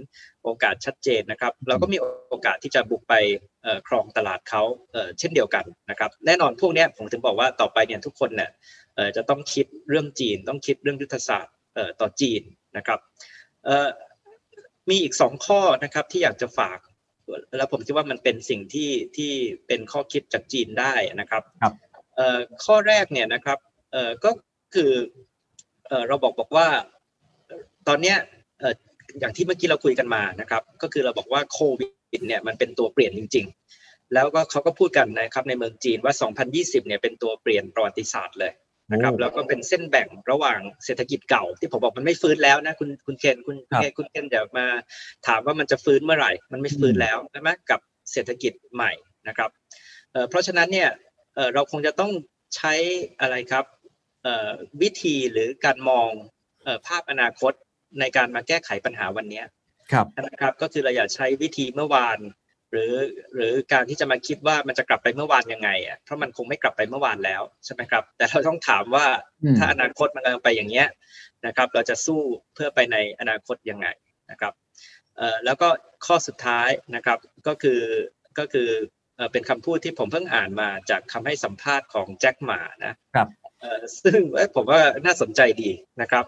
[0.45, 1.99] โอกาสชัดเจนนะครับ เราก็มี
[2.31, 3.15] โอกาสที่จะบุกไป
[3.89, 4.63] ครองตลาดเขา
[5.19, 8.51] เช่นเดียวกันนะครับ แน่นอนพวกนี้ผมถึงบอกว่าต่อไปเนี่ยทุกคนเนี่ย
[9.17, 11.55] จะต้องคิดเรื่องจีน ต้องคิดเรื่องยุทธศาสตร์
[12.01, 12.43] ต่อจีน
[12.77, 13.01] นะครับ
[14.91, 16.79] มีอีกสองข้อนะครับที่อยากจะฝาก
[17.57, 19.33] แล้วผมคิดว่ามันเป็นสิ่งที่ที่
[19.67, 21.75] เป็นข้อคิดจากจีนได้นะครับครับ
[22.65, 23.59] ข้อแรกเนี่ยนะครับ
[24.24, 24.30] ก็
[24.74, 24.93] คือ
[26.09, 26.66] เราบอกบอกว่า
[27.89, 28.16] ตอนเนี้ย
[29.20, 31.87] อย่างที่เมื่อกี้เราคุยกันมานะครับ ก็คือเราบอกว่าโควิ
[32.18, 33.47] ดเนี่ยมันเป็นตัวเปลี่ยนจริง
[33.78, 36.14] ๆ แล้วก็เขาก็พูดกันนะครับในเมืองจีนว่า
[36.51, 38.53] 2020 เนี่ยเป็นตัวเปลี่ยนประวัติศาสตร์เลย
[38.93, 44.66] นะครับแล้วก็เป็นเส้นแบ่งระหว่างเศรษฐกิจเก่า ที่ผมบอกมันไม่ฟื้นแล้วนะคุณคุณเคนคุณครับคุณเคนอย่ามา
[45.26, 47.80] ถามว่ามันจะฟื้นเมื่อไหร่ มันไม่ฟื้นแล้วใช่ไหมกับ
[48.12, 48.93] เศรษฐกิจใหม่
[49.28, 49.51] นะครับ
[50.12, 50.89] เอ่อเพราะฉะนั้นเนี่ย
[51.34, 52.12] เอ่อเราคงจะต้อง
[52.57, 52.74] ใช้
[53.20, 53.76] อะไรครับเอ่อ
[54.83, 56.09] วิธีหรือการมอง
[56.64, 57.53] เอ่อภาพอนาคต
[58.01, 59.47] ในการมาแก้ไขปัญหาวันเนี้ย
[59.93, 62.18] ครับนะครับก็คือเราอย่าใช้วิธีเมื่อวาน
[62.72, 62.95] หรือ
[63.35, 69.07] หรือการที่จะมาคิดว่ามันจะกลับไปเมื่อวานยังไงอะเพราะมันคงไม่กลับไปเมื่อวานแล้วใช่ไหมครับ แต่เราต้องถามว่า
[69.43, 70.89] อืมถ้าอนาคตมันกำลังไปอย่างเงี้ย
[71.47, 72.20] นะครับ เราจะสู้
[72.55, 73.87] เพื่อไปในอนาคตยังไง
[74.31, 74.53] นะครับ
[75.16, 75.68] เอ่อแล้วก็
[76.07, 77.81] ข้อสุดท้ายนะครับก็คือ
[78.39, 78.68] ก็คือ
[79.16, 83.46] เอ่อเป็นคำพูดที่ผมเพิ่งอ่านมาจากคำให้สัมภาษณ์ของแจ็คหมานะครับเอ่อ
[84.03, 86.25] ซึ่งเอ้ยผมว่าน่าสนใจดีนะครับ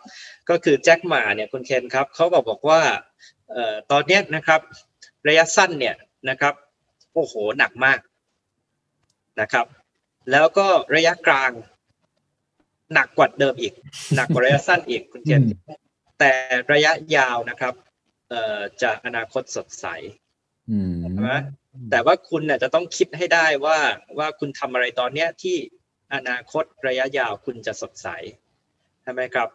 [0.49, 2.81] ก็คือแจ็คหมาเนี่ยคุณเคนครับเขาบอกบอกว่า
[3.51, 4.61] เอ่อตอนเนี้ยนะครับ
[5.29, 5.97] ระยะสั้นเนี่ย
[6.31, 6.55] นะครับ
[7.15, 7.99] โอ้โหหนักมาก
[9.41, 9.67] นะครับ
[10.33, 11.53] แล้วก็ระยะกลาง
[12.95, 13.75] หนักกว่าเดิมอีก
[14.17, 15.79] หนักกว่าระยะสั้นอีกคุณเคนอืม
[16.19, 16.33] แต่
[16.73, 17.75] ระยะยาวนะครับ
[18.31, 19.87] เอ่อจะอนาคตสดใส
[20.71, 21.33] อืมใช่ไหม
[21.91, 23.79] แต่ว่าคุณเนี่ยจะต้องคิดให้ได้ว่า
[24.19, 25.57] ว่าคุณทำอะไรตอนเนี้ยที่
[26.15, 28.09] อนาคตระยะยาวคุณจะสดใส
[29.03, 29.49] ใช่ไหมครับ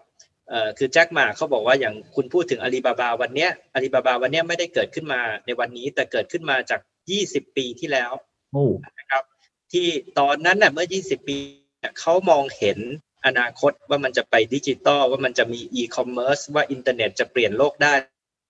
[0.50, 6.82] เอ่อคือแจ็คหมาเขาบอกว่าอย่างคุณพูดถึงอาลีบาบาวันเนี้ยอาลีบาบาวันเนี้ยไม่ได้เกิดขึ้นมาในวันนี้แต่เกิดขึ้นมาจาก
[7.20, 8.12] 20 ปีที่แล้ว
[8.54, 8.66] โอ้
[9.00, 9.24] นะครับ
[9.72, 9.88] ที่
[10.20, 11.38] ตอนนั้นน่ะเมื่อ 20 ปี
[11.80, 12.80] เนี่ยเขามองเห็น
[13.26, 17.94] อนาคตว่ามันจะไปดิจิตอลว่ามันจะมีอีคอมเมิร์ซว่าอินเทอร์เน็ตจะเปลี่ยนโลกได้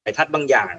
[0.03, 0.73] ไปทัดบางอย่าง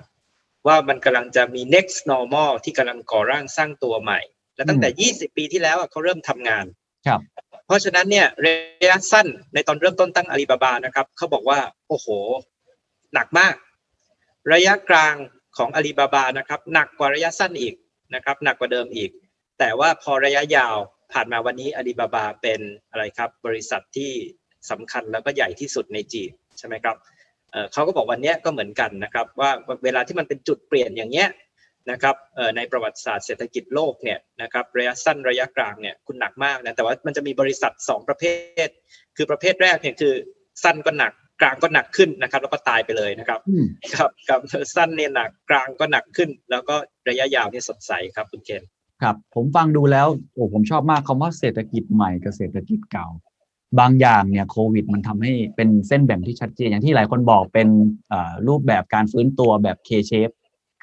[0.66, 4.20] ว่ามันกำลังจะมี next normal ที่กำลังก่อร่างสร้างตัวใหม่
[4.56, 6.64] และตั้งแต่ 20 ปีที่แล้วอะเขาเริ่มทำงาน
[7.06, 7.20] ครับ
[7.66, 8.54] เพราะฉะนั้นเนี่ยระ
[8.90, 12.06] ยะสั้นในตอนเริ่มต้นตั้งอาลีบาบานะครับเขาบอกว่าโอ้โห
[13.14, 13.54] หนักมาก
[14.52, 15.14] ระยะกลาง
[15.56, 17.74] ของอาลีบาบานะครับหนักกว่าระยะสั้นอีก
[18.14, 19.10] นะครับหนักกว่าเดิมอีก
[19.58, 20.76] แต่ว่าพอระยะยาว
[21.12, 24.12] ผ่านมาวันนี้อาลีบาบาเป็นอะไรครับ บริษัทที่
[24.70, 26.96] สำคัญแล้วก็ใหญ่ที่สุดในจีนใช่ไหมครับ
[27.50, 29.50] เอ่อเขาก็บอกวันเนี้ยก็เหมือนกันนะครับ ว่า
[29.84, 31.28] เวลาที่มันเป็นจุดเปลี่ยนอย่างเงี้ย
[31.90, 38.24] นะครับเอ่อในประวัติศาสตร์เศรษฐกิจโลกเนี่ยนะครับระยะสั้นระยะกลางเนี่ยคุณหนักมากนะแต่ว่ามันจะมีบริษัท 2 ประเภ
[38.66, 38.68] ท
[39.16, 40.14] คือประเภทแรกเนี่ยคือ
[40.62, 44.40] สั้นก็หนักกลางก็หนักขึ้นนะครับ แล้วก็ตายไปเลยนะครับอืมครับกับ
[44.76, 46.74] สั้นเนี่ยหนักกลางก็หนักขึ้น แล้วก็
[47.08, 48.62] ระยะยาวเนี่ยสดใสครับคุณเคน
[49.02, 53.06] ครับผมฟังดูแล้วโอ้ผมชอบมากคำว่าเศรษฐกิจใหม่กับเศรษฐกิจเก่า
[53.80, 57.68] บางอย่างเนี่ยโควิด มันทำให้เป็นเส้นแบ่งที่ชัดเจนอย่างที่หลายคนบอกเป็น
[58.08, 60.34] เอ่อรูปแบบการฟื้นตัวแบบ K-shape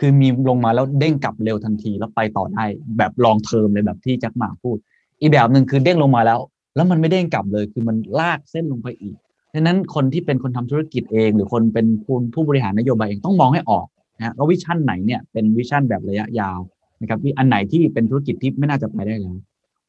[0.03, 2.63] คือมีลงมาแล้วเด้งกลับเร็วทันทีแล้วไปต่อได้
[2.97, 4.77] แบบ long term เลยแบบที่แจ็คหมาพูด
[5.19, 6.39] อีกแบบหนึ่งคือเด้งลงมาแล้ว
[6.75, 9.15] แล้วมันไม่เด้งกลับเลย คือมันลากเส้นลงไปอีก
[9.53, 13.87] ดังนั้นคนที่เป็นคนทำธุรกิจเอง หรือคนเป็นผู้ผู้บริหารนโยบายเองต้องมองให้ออก
[14.17, 16.59] นะว่า vision ไหนเนี่ยเป็น vision แบบระยะยาว
[17.01, 19.37] นะครับอันไหนที่เป็นธุรกิจที่ไม่น่าจะไปได้แล้ว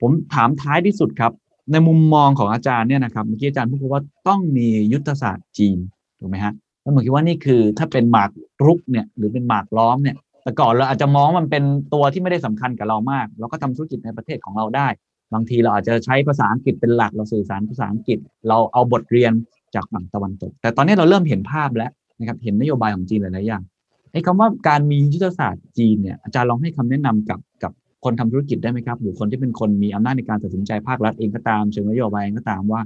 [0.01, 1.33] ผมถามท้ายที่สุดครับ
[1.73, 5.79] ในมุมมองของอาจารย์เนี่ยนะครับเมื่อกี้อาจารย์พูดว่าต้องมียุทธศาสตร์จีน
[6.19, 6.53] ถูกไหมฮะ
[6.83, 8.31] แล้วผมคิดว่านี่คือถ้าเป็นหมาก
[8.67, 11.65] รุกเนี่ยหรือเป็นหมากล้อมเนี่ย แต่ก่อนเราอาจจะมองมันเป็น
[11.95, 14.89] ตัวที่ไม่ได้สำคัญกับเรามาก เราก็ทำธุรกิจในประเทศของเราได้
[15.35, 18.19] บางทีเราอาจจะใช้ภาษาอังกฤษเป็นหลักเราสื่อสารภาษาอังกฤษ
[18.49, 19.33] เราเอาบทเรียน
[19.75, 23.63] จากฝั่งตะวันตก แต่ตอนนี้เราเริ่มเห็นภาพแล้วนะครับเห็นนโยบายของจีนหลายๆอย่าง
[24.13, 27.73] ไอ้คำว่าการมียุทธศาสตร์จีนเนี่ยอาจารย์ลองให้คำแนะนำกับกับ
[28.05, 32.81] คนทำธุรกิจได้ไหมครับ หรือคนที่เป็นคนมีอำนาจในการตัดสินใจภาครัฐเองก็ตามเชิงนโยบายเองก็ตามว่า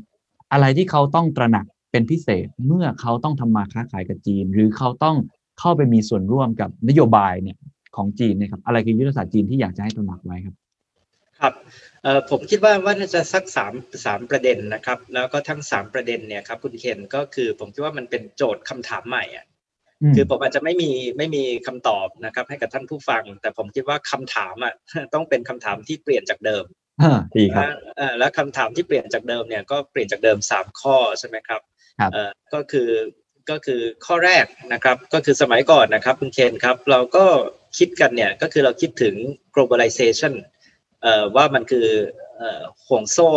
[0.52, 1.66] อะไรที่เขาต้องตระหนัก
[1.96, 5.16] เป็นพิเศษเมื่อเขาต้องทำมาค้าขายกับจีน หรือเขาต้อง
[5.60, 7.56] เข้าไปมีส่วนร่วมกับนโยบายเนี่ย
[7.96, 10.54] ของจีนเนะครับอะไรคือยุทธศาสตร์จีนที่อยากจะให้ตระหนักไว้ครับ
[11.40, 11.54] ครับ
[12.02, 13.72] เอ่อผมคิดว่าว่าน่าจะสักสาม
[14.04, 19.46] สามประเด็นนะครับ แล้วก็ทั้งสามประเด็นเนี่ยครับคุณเคนก็คือผมคิดว่ามันเป็นโจทย์คำถามใหม่อะ
[20.02, 24.74] อืมคือผมอาจจะไม่มีไม่มีคำตอบนะครับ ให้กับท่านผู้ฟัง แต่ผมคิดว่าคำถามอะ
[25.14, 26.64] ต้องเป็นคำถามที่เปลี่ยนจากเดิม
[27.02, 27.64] อ่าดีครับ
[27.96, 31.75] เอ่อแล้วคำถามที่เปลี่ยนจากเดิมเนี่ยก็เปลี่ยนจากเดิมสามข้อใช่ไหมครับครับเอ่อ
[32.54, 32.90] ก็คือ
[33.50, 37.24] ก็คือข้อแรกนะครับก็คือสมัยก่อนนะครับคุณเคนครับ เราก็
[37.78, 39.14] คิดกันเนี่ยก็คือเราคิดถึง
[39.54, 40.34] globalization
[41.02, 41.86] เอ่อว่ามันคือ
[42.36, 43.28] เอ่อห่วงโซ่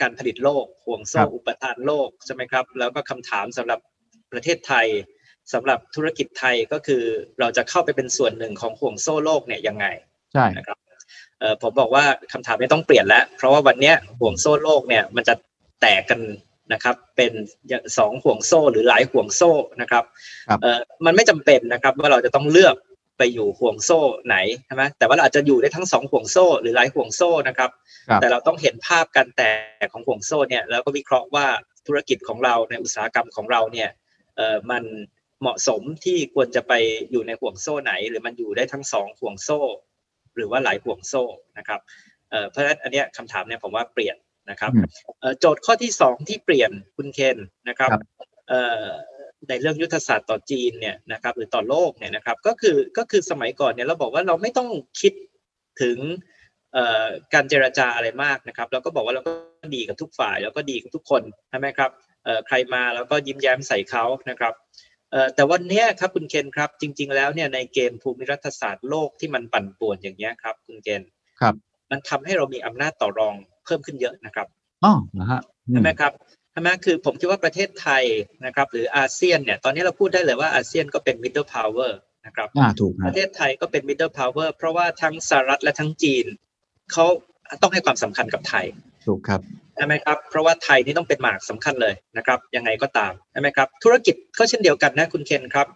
[0.00, 3.78] การผลิตโลก ห่วงโซ่ครับอุปทานโลกใช่ไหมครับ แล้วก็คำถามสำหรับ
[4.32, 4.86] ประเทศไทย
[5.52, 7.02] สำหรับธุรกิจไทยก็คือ
[7.40, 9.86] เราจะเข้าไปเป็นส่วนหนึ่งของห่วงโซ่โลกเนี่ยยังไง
[10.32, 10.78] ใช่นะครับ
[11.38, 15.34] เอ่อผมบอกว่าคำถามไม่ต้องเปลี่ยนแล้ว เพราะว่าวันเนี้ยห่วงโซ่โลกเนี่ยมันจะ
[15.80, 16.20] แตกกัน
[16.72, 17.32] นะครับ เป็น
[17.98, 20.04] สองห่วงโซ่หรือหลายห่วงโซ่นะครับ
[20.48, 22.76] ครับเอ่อมันไม่จำเป็นนะครับว่าเราจะต้องเลือก
[23.18, 27.70] ไปอยู่ห่วงโซ่ไหนใช่ไหมแต่ว่าเราอาจจะอยู่ได้ทั้งสองห่วงโซ่หรือหลายห่วงโซ่นะครับ
[28.08, 29.42] ครับแต่เราต้องเห็นภาพการแต
[29.84, 31.46] กของห่วงโซ่เนี่ยแล้วก็วิเคราะห์ว่า
[31.86, 33.90] ธุรกิจของเราในอุตสาหกรรมของเราเนี่ย
[34.36, 34.84] เอ่อมัน
[35.40, 36.72] เหมาะสมที่ควรจะไป
[37.10, 39.60] อยู่ในห่วงโซ่ไหน หรือมันอยู่ได้ทั้งสองห่วงโซ่
[40.36, 41.24] หรือว่าหลายห่วงโซ่
[41.58, 41.80] นะครับ
[42.50, 44.16] เพราะฉะนั้นอันนี้คำถามเนี่ยผมว่าเปลี่ยน
[44.50, 44.72] นะครับ
[45.38, 47.38] โจทย์ข้อที่สองที่เปลี่ยนคุณเคน
[47.68, 47.90] นะครับ
[49.48, 54.68] ในเรื่องยุทธศาสตร์ต่อจีนเนี่ยนะครับหรือต่อโลกเนี่ยนะครับก็คือก็คือสมัยก่อนเนี่ยเราบอกว่าเราไม่ต้อง
[55.00, 55.12] คิด
[55.82, 55.98] ถึง
[57.34, 59.32] การเจรจาอะไรมากนะครับเราก็บอกว่าเราก็
[59.74, 61.90] ดีกับทุกฝ่ายแล้วก็ดีกับทุกคนใช่ไหมครับ
[62.46, 64.54] ใครมาแล้วก็ยิ้มแย้มใส่เขานะครับ
[65.34, 71.02] แต่วันนี้ครับคุณเคนครับจริง ๆ แล้วเนี่ยในเกมภูมิรัฐศาสตร์โลกที่มันปั่นป่วนอย่างนี้ครับคุณเคน
[71.40, 71.54] ครับ
[71.90, 74.46] มันทำให้เรามีอำนาจต่อรอง เพิ่มขึ้นเยอะนะครับ
[74.84, 75.40] อ๋อนะฮะ
[75.70, 76.12] ใช่ไหมครับ
[76.52, 78.04] ใช่ไหมคือผมคิดว่าประเทศไทย
[78.44, 81.92] นะครับ หรืออาเซียนเนี่ยตอนนี้เราพูดได้เลยว่าอาเซียนก็เป็น middle power
[82.26, 86.26] นะครับอ่าถูกประเทศไทยก็เป็น middle power เพราะว่าทั้งสหรัฐและทั้งจีน
[86.92, 87.06] เขา
[87.62, 88.66] ต้องให้ความสำคัญกับไทย
[89.06, 89.40] ถูกครับ
[89.76, 95.66] ใช่ไหมครับ เพราะว่าไทยนี่ต้องเป็นหมากสำคัญเลยนะครับ ยังไงก็ตามใช่ไหมครับ ธุรกิจก็เช่นเดียวกันนะคุณเคนครับ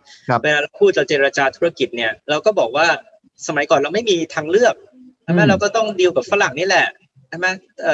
[0.43, 2.87] เวลาเราพูดเราเจรจาธุรกิจเนี่ยเราก็บอกว่า
[3.47, 4.74] สมัยก่อนเราไม่มีทางเลือก
[5.22, 6.87] ใช่ไหมเราก็ต้องดีลกับฝรั่งนี่แหละ
[7.29, 7.47] ใช่ไหม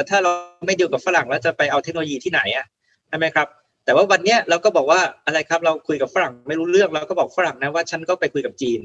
[0.08, 0.30] ถ้าเรา
[0.66, 2.66] ไม่ดีลกับฝรั่งแล้วจะไปเอาเทคโนโลยีที่ไหนอะ
[3.08, 3.46] ใช่ไหมครับ
[3.84, 8.80] แต่ว่าวันเนี้ยเราก็บอกว่าอะไรครับเราคุยกับฝรั่งไม่รู้เรื่องเราก็บอกฝรั่งนะว่าฉันก็ไปคุยกับจีน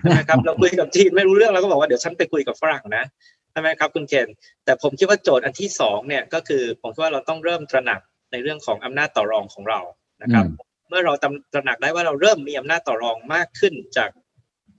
[0.00, 3.04] ใช่ไหมครับเราคุยกับจีนไม่รู้เรื่องเราก็บอกว่าเดี๋ยวฉันไปคุยกับฝรั่งนะ
[3.52, 4.28] ใช่ไหมครับคุณเคน
[4.64, 8.00] แต่ผมคิดว่าโจทย์อันที่สองเนี่ยก็คือผมคิดว่าเราต้องเริ่มตระหนัก
[8.32, 9.80] ในเรื่องของอำนาจต่อรองของเรา
[10.22, 10.46] นะครับ
[10.88, 11.12] เมื่อเรา
[11.52, 14.10] ตระหนักได้ว่าเราเริ่มมีอำนาจต่อรองมากขึ้นจาก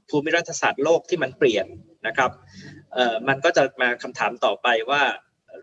[0.10, 1.66] ภูมิรัฐศาสตร์โลกที่มันเปลี่ยน
[2.08, 2.32] นะครับ
[2.94, 5.02] เอ่อมันก็จะมาคำถามต่อไปว่า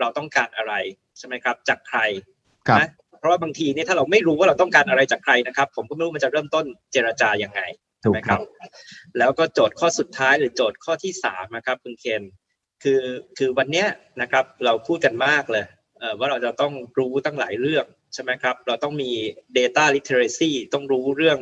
[0.01, 0.74] เราต้องการอะไร
[1.18, 2.01] ใช่ไหมครับ จากใคร
[2.79, 7.61] นะเพราะว่าบางทีนี่ถ้าเราไม่รู้ว่าเราต้องการอะไรจากใครนะครับ ผมก็ไม่รู้มันจะเริ่มต้นเจรจายังไง
[8.01, 8.41] ใช่ไหมครับ
[9.18, 12.22] แล้วก็โจทย์ข้อสุดท้ายหรือโจทย์ข้อที่สามนะครับคุณเคน
[12.83, 13.03] คือ
[13.39, 13.85] คือวันนี้
[14.20, 15.64] นะครับเราพูดกันมากเลย
[16.18, 19.11] ว่าเราจะต้องรู้ตั้งหลายเรื่องใช่ไหมครับ เราต้องมี
[19.59, 21.39] data literacy ต้องรู้เรื่อง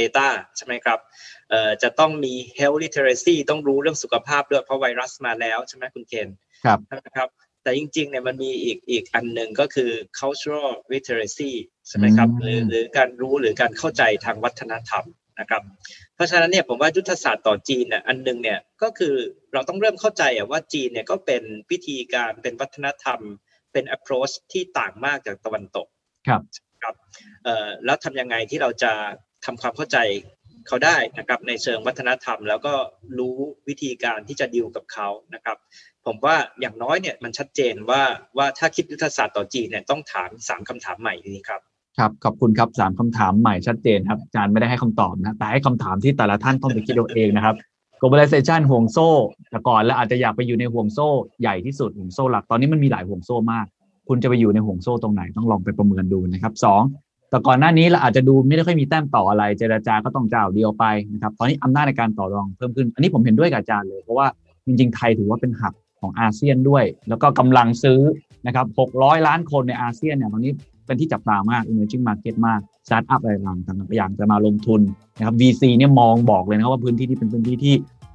[0.00, 0.98] data ใช่ไหมครับ
[1.82, 6.28] จะต้องมี health literacy ต้องรู้เรื่องสุขภาพด้วยเพราะไวรัสมาแล้วใช่ไหมคุณเคน
[6.64, 7.28] ครับนะครับ
[7.62, 11.52] แต่จริงๆเนี่ยมันมีอีกอีกอันหนึ่งก็คือ cultural literacy
[11.88, 15.04] ใช่ไหมครับหรือหรือการรู้หรือการเข้าใจทางวัฒนธรรม
[15.40, 15.62] นะครับ
[16.14, 19.14] เพราะฉะนั้นเนี่ยผมว่ายุทธศาสตร์ต่อจีนเนี่ยอันนึงเนี่ยก็คือ
[19.52, 23.20] เราต้องเริ่มเข้าใจว่าจีนเนี่ยก็เป็นวิธีการเป็นวัฒนธรรม
[23.72, 25.86] เป็น approach ที่ต่างมากจากตะวันตก
[26.28, 26.40] ครับ
[26.82, 26.94] ครับ
[27.44, 28.92] เอ่อแล้วทำยังไงที่เราจะ
[29.46, 29.98] ทำความเข้าใจ
[30.66, 32.74] เขาได้นะครับในเชิงวัฒนธรรม แล้วก็
[33.18, 33.36] รู้
[33.68, 35.56] วิธีการที่จะดิวกับเขานะครับ
[36.06, 38.02] ผมว่าอย่างน้อยเนี่ยมันชัดเจนว่า
[38.36, 41.60] ว่าถ้าคิดยุทธศาสตร์ต่อจีนเนี่ยต้องถามสามคำถามใหม่นี้ครับ
[41.98, 47.54] ครับขอบคุณครับสามคำถามใหม่ชัดเจนครับอาจารย์ไม่ได้ให้คำตอบนะแต่ให้คำถามที่แต่ละท่านต้องไปคิดเอาเองนะครับ
[48.00, 49.10] globalization ห่วงโซ่
[49.50, 51.08] แต่ก่อนแล้วอาจจะอยากไปอยู่ในห่วงโซ่
[51.40, 53.66] ใหญ่ที่สุดห่วงโซ่หลักตอนนี้มันมีหลายห่วงโซ่มาก
[54.08, 56.82] คุณจะไปอยู่ในห่วงโซ่ตรงไหนต้องลองไปประเมินดูนะครับสอง
[57.30, 64.26] แต่ก่อนหน้านี้เราอาจจะดูไม่ได้ค่อยมีแต้มต่ออะไร เจรจาก็ต้องเจ้าเดียวไปนะครับ ตอนนี้อำนาจในการต่อรองเพิ่มขึ้น อันนี้ผมเห็นด้วยกับอาจารย์เลย เพราะว่า
[64.66, 68.00] จริง ๆ ไทยถือว่าเป็นหับของอาเซียนด้วย แล้วก็กำลังซื้อ
[68.46, 68.66] นะครับ
[68.96, 70.52] 600 ล้านคนในอาเซียนเนี่ยตอนนี้
[70.86, 74.80] เป็นที่จับตามาก emerging market มากสตาร์ทอัพอะไรต่างๆอย่างจะมาลงทุน
[75.18, 77.74] นะครับ VC เนี่ยมองบอกเลยนะครับว่าพื้นที่นี้เป็นพื้นที่ที่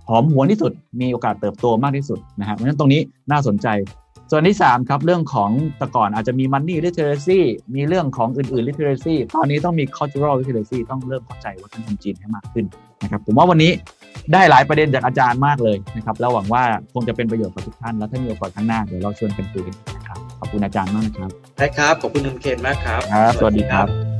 [0.09, 3.01] หอมหวนที่สุด มีโอกาสเติบโตมากที่สุดนะครับเพราะฉะนั้นตรงนี้
[3.31, 3.67] น่าสนใจ
[4.33, 7.39] ส่วนที่ 3 ครับ เรื่องของแต่ก่อนอาจจะมี money literacy
[7.75, 12.65] มีเรื่องของอื่น ๆ literacy ตอนนี้ต้องมี cultural literacy ต้องเริ่มเข้าใจวัฒนธรรมจีนให้มากขึ้น
[13.03, 13.71] นะครับผมว่าวันนี้
[14.33, 16.63] ได้หลายประเด็นจากอาจารย์มากเลยนะครับแล้วหวังว่า
[16.93, 24.10] คงจะเป็นประโยชน์กับทุกท่าน แล้วถ้ามีโอกาสข้างหน้าเดี๋ยวเราชวนกันคุยกันนะครับขอบคุณอาจารย์มากนะครับได้ครับขอบคุณคุณเคนมากครับครับสวัสดีครับ